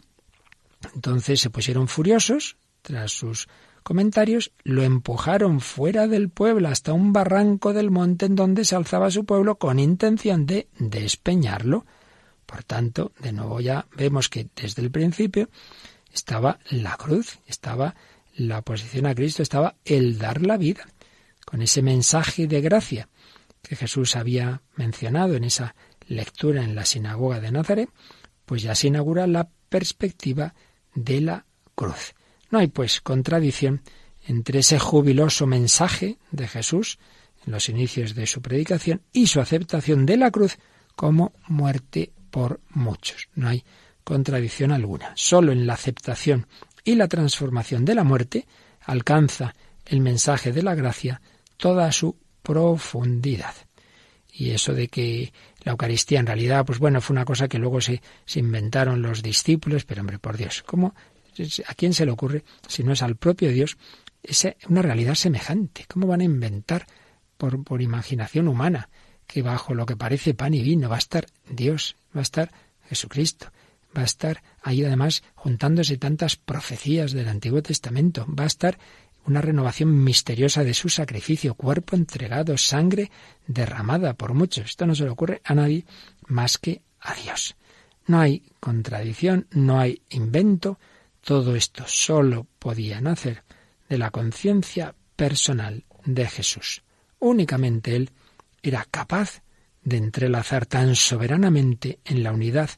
[0.96, 3.50] entonces se pusieron furiosos tras sus
[3.84, 9.12] comentarios, lo empujaron fuera del pueblo hasta un barranco del monte en donde se alzaba
[9.12, 11.86] su pueblo con intención de despeñarlo.
[12.46, 15.50] Por tanto, de nuevo ya vemos que desde el principio
[16.14, 17.94] estaba la cruz, estaba
[18.36, 20.88] la oposición a Cristo, estaba el dar la vida,
[21.46, 23.10] con ese mensaje de gracia
[23.62, 25.76] que Jesús había mencionado en esa
[26.12, 27.89] lectura en la sinagoga de Nazaret,
[28.45, 30.53] pues ya se inaugura la perspectiva
[30.93, 31.45] de la
[31.76, 32.14] cruz.
[32.49, 33.82] No hay, pues, contradicción
[34.28, 36.99] entre ese jubiloso mensaje de Jesús
[37.45, 40.57] en los inicios de su predicación y su aceptación de la cruz
[40.95, 43.30] como muerte por muchos.
[43.34, 43.64] No hay
[44.03, 45.14] contradicción alguna.
[45.16, 46.47] Solo en la aceptación
[46.84, 48.47] y la transformación de la muerte
[48.82, 49.55] alcanza
[49.86, 51.22] el mensaje de la gracia
[51.57, 53.55] toda su profundidad.
[54.32, 55.34] Y eso de que
[55.64, 59.22] la Eucaristía en realidad, pues bueno, fue una cosa que luego se, se inventaron los
[59.22, 60.95] discípulos, pero hombre, por Dios, ¿cómo,
[61.68, 63.78] ¿a quién se le ocurre, si no es al propio Dios,
[64.24, 65.86] esa, una realidad semejante?
[65.88, 66.88] ¿Cómo van a inventar
[67.38, 68.89] por, por imaginación humana
[69.28, 72.51] que bajo lo que parece pan y vino va a estar Dios, va a estar
[72.89, 73.51] Jesucristo?
[73.95, 78.78] va a estar ahí además juntándose tantas profecías del Antiguo Testamento, va a estar
[79.26, 83.12] una renovación misteriosa de su sacrificio, cuerpo entregado, sangre
[83.48, 84.66] derramada por muchos.
[84.66, 85.86] Esto no se le ocurre a nadie
[86.28, 87.56] más que a Dios.
[88.08, 90.80] No hay contradicción, no hay invento,
[91.22, 93.44] todo esto solo podía nacer
[93.88, 96.84] de la conciencia personal de Jesús.
[97.20, 98.10] Únicamente Él
[98.64, 99.44] era capaz
[99.84, 102.72] de entrelazar tan soberanamente en la unidad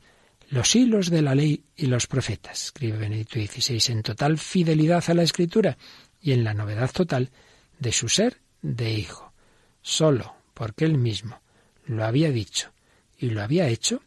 [0.50, 5.14] los hilos de la ley y los profetas, escribe Benedicto XVI, en total fidelidad a
[5.14, 5.78] la Escritura
[6.24, 7.30] y en la novedad total
[7.78, 9.34] de su ser de hijo.
[9.82, 11.42] Solo porque él mismo
[11.86, 12.72] lo había dicho
[13.18, 14.02] y lo había hecho,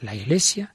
[0.00, 0.74] la Iglesia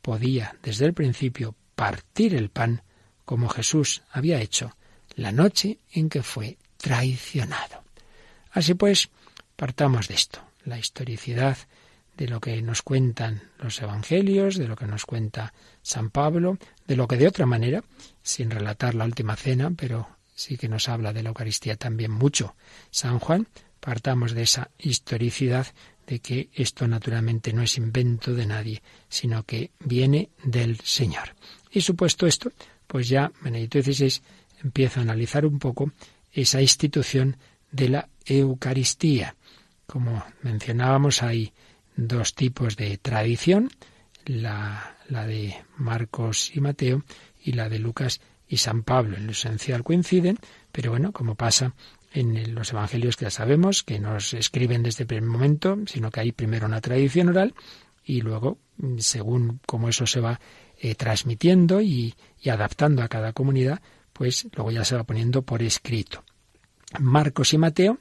[0.00, 2.82] podía desde el principio partir el pan
[3.24, 4.74] como Jesús había hecho
[5.14, 7.84] la noche en que fue traicionado.
[8.50, 9.10] Así pues,
[9.56, 11.56] partamos de esto, la historicidad
[12.16, 15.52] de lo que nos cuentan los evangelios, de lo que nos cuenta
[15.82, 17.82] San Pablo, de lo que de otra manera,
[18.22, 20.08] sin relatar la última cena, pero
[20.42, 22.54] sí que nos habla de la Eucaristía también mucho
[22.90, 23.46] San Juan,
[23.80, 25.66] partamos de esa historicidad
[26.06, 31.34] de que esto naturalmente no es invento de nadie, sino que viene del Señor.
[31.70, 32.52] Y supuesto esto,
[32.86, 34.20] pues ya Benedicto XVI
[34.62, 35.92] empieza a analizar un poco
[36.32, 37.36] esa institución
[37.70, 39.36] de la Eucaristía.
[39.86, 41.52] Como mencionábamos, hay
[41.96, 43.70] dos tipos de tradición,
[44.24, 47.04] la, la de Marcos y Mateo
[47.42, 48.20] y la de Lucas
[48.52, 49.16] y San Pablo.
[49.16, 50.38] En lo esencial coinciden,
[50.72, 51.74] pero bueno, como pasa
[52.12, 56.10] en los evangelios que ya sabemos, que no se escriben desde el primer momento, sino
[56.10, 57.54] que hay primero una tradición oral
[58.04, 58.58] y luego,
[58.98, 60.38] según cómo eso se va
[60.78, 63.80] eh, transmitiendo y, adaptando a cada comunidad,
[64.12, 66.22] pues luego ya se va poniendo por escrito.
[67.00, 68.00] Marcos y Mateo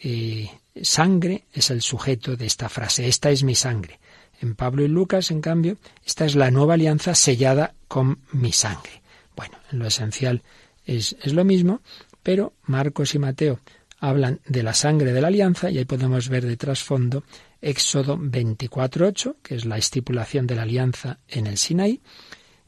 [0.00, 0.48] eh,
[0.80, 3.98] sangre es el sujeto de esta frase, esta es mi sangre.
[4.40, 5.76] En Pablo y Lucas, en cambio,
[6.06, 8.97] esta es la nueva alianza sellada con mi sangre.
[9.38, 10.42] Bueno, en lo esencial
[10.84, 11.80] es, es lo mismo,
[12.24, 13.60] pero Marcos y Mateo
[14.00, 17.22] hablan de la sangre de la alianza y ahí podemos ver de trasfondo
[17.62, 22.00] Éxodo 24.8, que es la estipulación de la alianza en el Sinaí,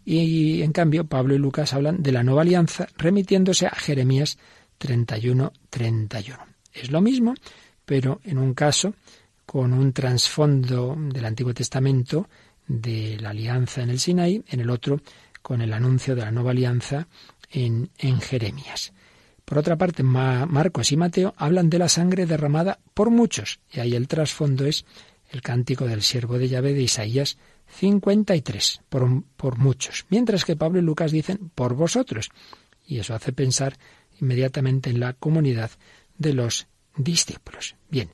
[0.04, 4.38] y en cambio Pablo y Lucas hablan de la nueva alianza remitiéndose a Jeremías
[4.78, 6.38] 31.31.
[6.72, 7.34] Es lo mismo,
[7.84, 8.94] pero en un caso
[9.44, 12.28] con un trasfondo del Antiguo Testamento
[12.68, 15.00] de la alianza en el Sinaí, en el otro
[15.42, 17.08] con el anuncio de la nueva alianza
[17.50, 18.92] en, en Jeremías.
[19.44, 23.94] Por otra parte, Marcos y Mateo hablan de la sangre derramada por muchos, y ahí
[23.96, 24.84] el trasfondo es
[25.30, 27.36] el cántico del siervo de llave de Isaías
[27.78, 32.30] 53, por, por muchos, mientras que Pablo y Lucas dicen por vosotros,
[32.86, 33.76] y eso hace pensar
[34.20, 35.70] inmediatamente en la comunidad
[36.18, 36.66] de los
[36.96, 37.76] discípulos.
[37.90, 38.10] Bien,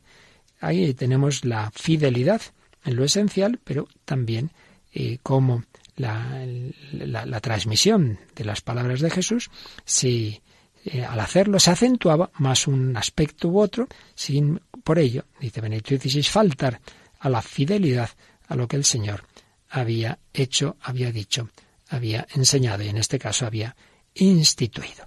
[0.60, 2.40] ahí tenemos la fidelidad
[2.84, 4.52] en lo esencial, pero también
[4.92, 5.64] eh, cómo
[5.96, 9.50] la, transmisión de las palabras de Jesús
[9.84, 10.42] se,
[10.84, 15.96] eh, al hacerlo se acentuaba más un aspecto u otro, sin por ello, dice Benedicto
[15.96, 16.80] XVI, faltar
[17.18, 18.10] a la fidelidad
[18.48, 19.24] a lo que el Señor
[19.68, 21.50] había hecho, había dicho,
[21.88, 23.74] había enseñado y en este caso había
[24.14, 25.06] instituido.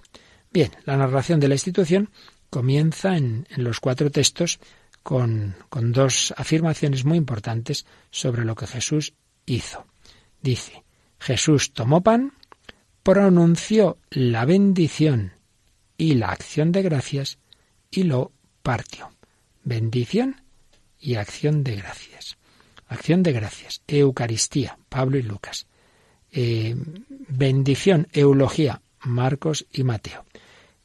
[0.52, 2.10] Bien, la narración de la institución
[2.50, 4.58] comienza en, los cuatro textos
[5.02, 9.14] con, con dos afirmaciones muy importantes sobre lo que Jesús
[9.46, 9.86] hizo.
[10.42, 10.84] Dice,
[11.18, 12.32] Jesús tomó pan,
[13.02, 15.32] pronunció la bendición
[15.96, 17.38] y la acción de gracias
[17.90, 18.32] y lo
[18.62, 19.10] partió.
[19.64, 20.42] Bendición
[20.98, 22.38] y acción de gracias.
[22.88, 23.82] Acción de gracias.
[23.86, 25.66] Eucaristía, Pablo y Lucas.
[26.32, 26.74] Eh,
[27.28, 30.24] bendición, eulogía, Marcos y Mateo.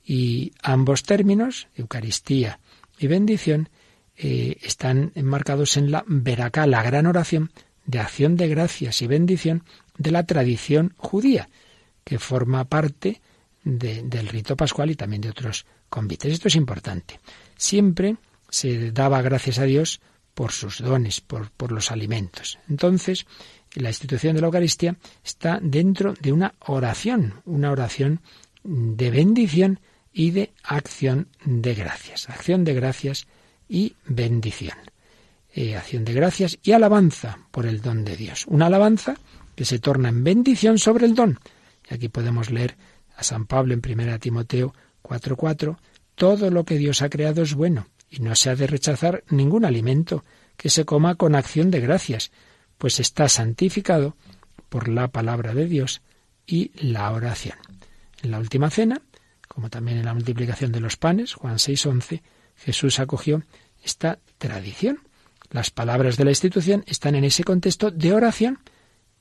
[0.04, 2.60] Y ambos términos, Eucaristía
[3.00, 3.70] y bendición,
[4.18, 7.52] eh, están enmarcados en la veracá, la gran oración
[7.86, 9.64] de acción de gracias y bendición
[9.98, 11.50] de la tradición judía,
[12.04, 13.22] que forma parte
[13.64, 16.34] del rito pascual y también de otros convites.
[16.34, 17.20] Esto es importante.
[17.58, 18.18] Siempre
[18.50, 20.02] se daba gracias a Dios
[20.34, 22.60] por sus dones, por, por los alimentos.
[22.70, 23.26] Entonces,
[23.74, 28.22] la institución de la Eucaristía está dentro de una oración, una oración
[28.64, 29.80] de bendición
[30.14, 32.30] y de acción de gracias.
[32.30, 33.28] Acción de gracias
[33.68, 34.78] y bendición.
[35.58, 38.44] Eh, acción de gracias y alabanza por el don de Dios.
[38.48, 39.16] Una alabanza
[39.56, 41.40] que se torna en bendición sobre el don.
[41.90, 42.76] Y aquí podemos leer
[43.16, 45.78] a San Pablo en 1 Timoteo 4:4,
[46.16, 49.64] todo lo que Dios ha creado es bueno, y no se ha de rechazar ningún
[49.64, 50.26] alimento
[50.58, 52.32] que se coma con acción de gracias,
[52.78, 54.18] pues está santificado
[54.68, 56.02] por la palabra de Dios
[56.46, 57.58] y la oración.
[58.22, 59.02] En la última cena,
[59.48, 62.24] como también en la multiplicación de los panes, Juan 6:11,
[62.58, 63.42] Jesús acogió
[63.82, 65.00] esta tradición
[65.56, 68.60] las palabras de la institución están en ese contexto de oración.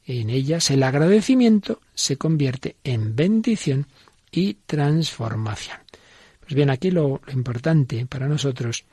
[0.04, 3.86] En ellas el agradecimiento se convierte en bendición
[4.32, 5.78] y transformación.
[6.40, 8.84] Pues bien, aquí lo, importante para nosotros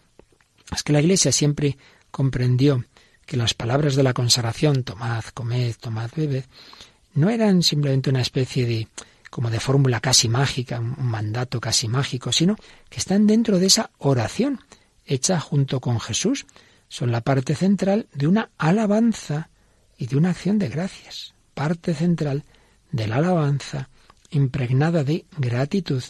[0.72, 1.78] es que la Iglesia siempre
[2.12, 2.86] comprendió
[3.26, 6.46] que las palabras de la consagración, tomad, comed, tomad, bebed,
[7.16, 8.88] no eran simplemente una especie de
[9.32, 12.56] como de fórmula casi mágica, un mandato casi mágico, sino
[12.88, 14.60] que están dentro de esa oración
[15.08, 16.46] hecha junto con Jesús,
[16.92, 19.50] son la parte central de una alabanza
[19.98, 21.34] y de una acción de gracias.
[21.54, 22.44] Parte central
[22.92, 23.90] de la alabanza
[24.30, 26.04] impregnada de gratitud,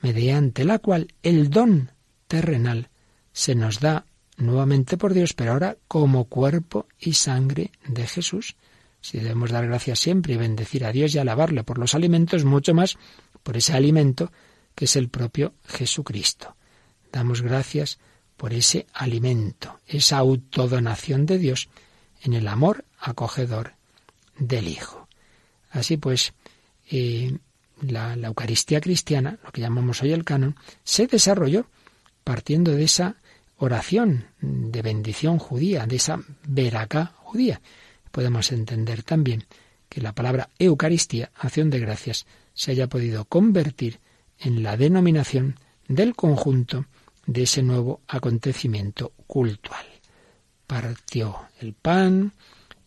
[0.00, 1.90] mediante la cual el don
[2.28, 2.88] terrenal
[3.34, 4.06] se nos da
[4.38, 8.56] nuevamente por Dios, pero ahora como cuerpo y sangre de Jesús.
[9.02, 12.72] Si debemos dar gracias siempre y bendecir a Dios y alabarle por los alimentos, mucho
[12.72, 12.96] más
[13.42, 14.32] por ese alimento
[14.74, 16.56] que es el propio Jesucristo.
[17.12, 17.98] Damos gracias
[18.42, 21.68] por ese alimento, esa autodonación de Dios
[22.22, 23.74] en el amor acogedor
[24.36, 25.06] del Hijo.
[25.70, 26.32] Así pues,
[26.90, 27.38] eh,
[27.82, 31.66] la, Eucaristía cristiana, lo que llamamos hoy el canon, se desarrolló
[32.24, 33.14] partiendo de esa
[33.58, 37.60] oración de bendición judía, de esa veracá judía.
[38.10, 39.44] Podemos entender también
[39.88, 44.00] que la palabra Eucaristía, acción de gracias, se haya podido convertir
[44.40, 46.86] en la denominación del conjunto
[47.32, 49.86] de ese nuevo acontecimiento cultual.
[50.66, 52.32] Partió el pan,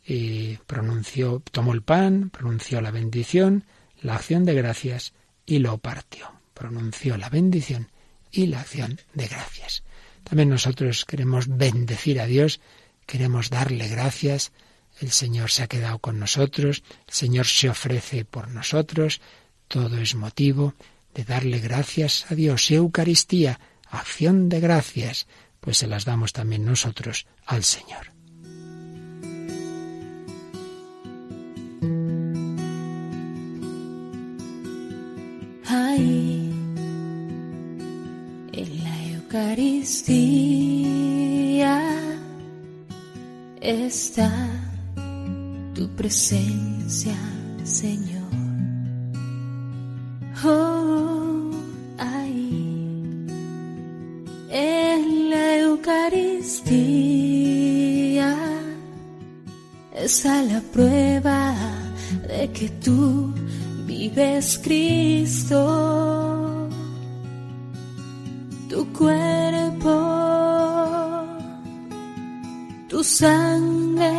[0.07, 3.65] eh, pronunció, tomó el pan, pronunció la bendición,
[4.01, 5.13] la acción de gracias
[5.45, 6.31] y lo partió.
[6.53, 7.89] Pronunció la bendición
[8.31, 9.83] y la acción de gracias.
[10.23, 12.59] También nosotros queremos bendecir a Dios,
[13.05, 14.51] queremos darle gracias.
[14.99, 19.21] El Señor se ha quedado con nosotros, el Señor se ofrece por nosotros.
[19.67, 20.73] Todo es motivo
[21.13, 22.69] de darle gracias a Dios.
[22.71, 23.59] Eucaristía,
[23.95, 25.27] acción de gracias,
[25.59, 28.13] pues se las damos también nosotros al Señor.
[35.67, 36.51] Ahí,
[38.53, 40.15] en la Eucaristía,
[43.61, 44.31] está
[45.73, 47.15] tu presencia,
[47.63, 48.15] Señor.
[50.43, 50.74] Oh,
[56.65, 58.35] Eucaristía
[59.95, 61.53] está la prueba
[62.27, 63.33] de que tú
[63.85, 65.59] vives Cristo,
[68.69, 69.95] tu cuerpo,
[72.89, 74.11] tu sangre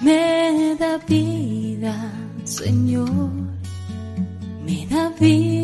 [0.00, 2.12] me da vida,
[2.44, 3.30] Señor,
[4.64, 5.59] me da vida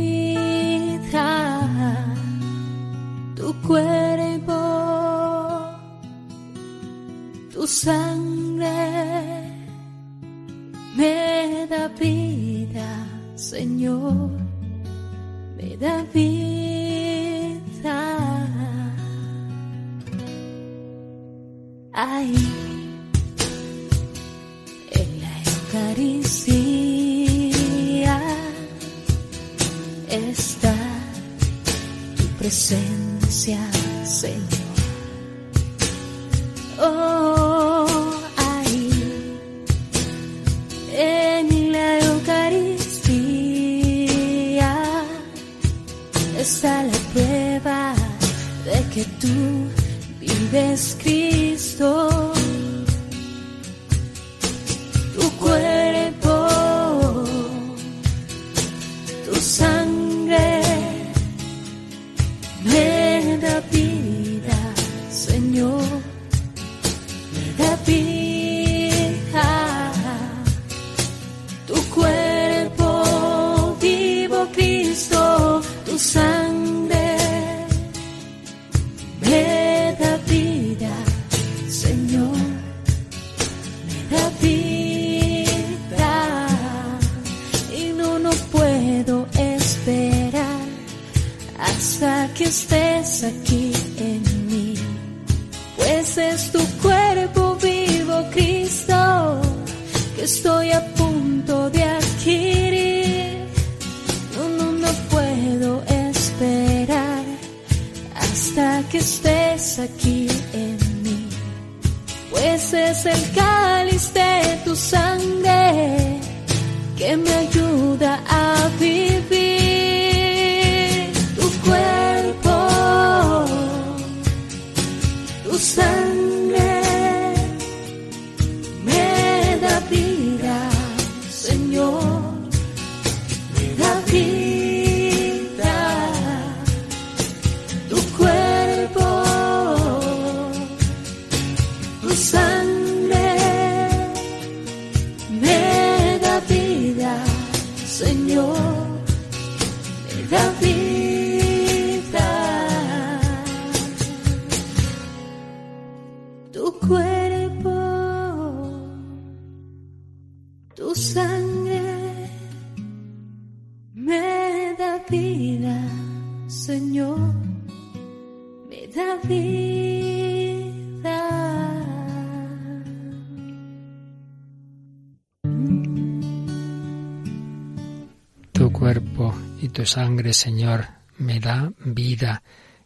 [179.86, 180.86] sangre, Señor,
[181.18, 182.42] me da vida.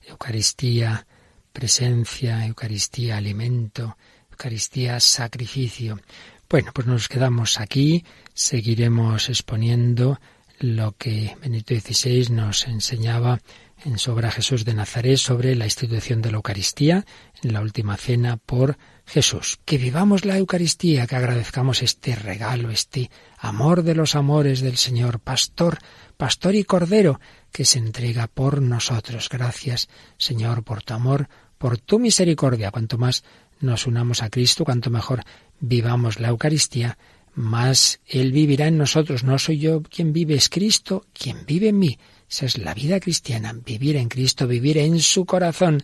[0.07, 1.07] Eucaristía,
[1.53, 3.96] presencia, Eucaristía, alimento,
[4.30, 6.01] Eucaristía, sacrificio.
[6.48, 10.18] Bueno, pues nos quedamos aquí, seguiremos exponiendo
[10.59, 13.40] lo que Benito XVI nos enseñaba
[13.84, 17.04] en Sobra Jesús de Nazaret sobre la institución de la Eucaristía
[17.42, 18.76] en la última cena por
[19.06, 19.58] Jesús.
[19.64, 25.20] Que vivamos la Eucaristía, que agradezcamos este regalo, este amor de los amores del Señor,
[25.20, 25.78] pastor,
[26.16, 27.20] pastor y cordero,
[27.52, 29.28] que se entrega por nosotros.
[29.28, 31.28] Gracias, Señor, por tu amor,
[31.58, 32.70] por tu misericordia.
[32.70, 33.24] Cuanto más
[33.60, 35.22] nos unamos a Cristo, cuanto mejor
[35.58, 36.98] vivamos la Eucaristía,
[37.34, 39.24] más Él vivirá en nosotros.
[39.24, 41.98] No soy yo quien vive, es Cristo quien vive en mí.
[42.30, 45.82] Esa es la vida cristiana, vivir en Cristo, vivir en su corazón,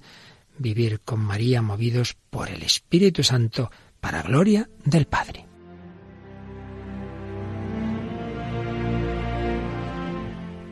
[0.59, 3.71] vivir con María movidos por el Espíritu Santo
[4.01, 5.45] para gloria del Padre.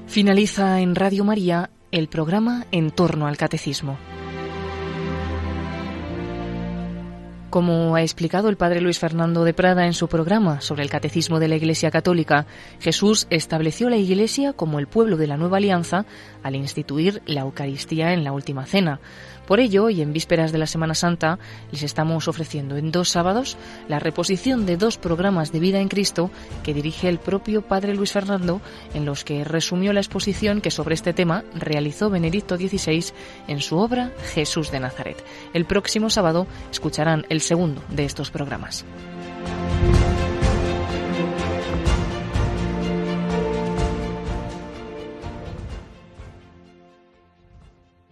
[0.07, 3.99] Finaliza en Radio María el programa En torno al Catecismo.
[7.55, 11.39] Como ha explicado el padre Luis Fernando de Prada en su programa sobre el Catecismo
[11.39, 12.47] de la Iglesia Católica,
[12.81, 16.05] Jesús estableció la Iglesia como el pueblo de la nueva alianza
[16.43, 18.99] al instituir la Eucaristía en la última cena.
[19.47, 21.39] Por ello, y en vísperas de la Semana Santa,
[21.71, 23.57] les estamos ofreciendo en dos sábados
[23.89, 26.31] la reposición de dos programas de vida en Cristo
[26.63, 28.61] que dirige el propio Padre Luis Fernando,
[28.95, 33.13] en los que resumió la exposición que sobre este tema realizó Benedicto XVI
[33.49, 35.23] en su obra Jesús de Nazaret.
[35.53, 38.85] El próximo sábado escucharán el segundo de estos programas.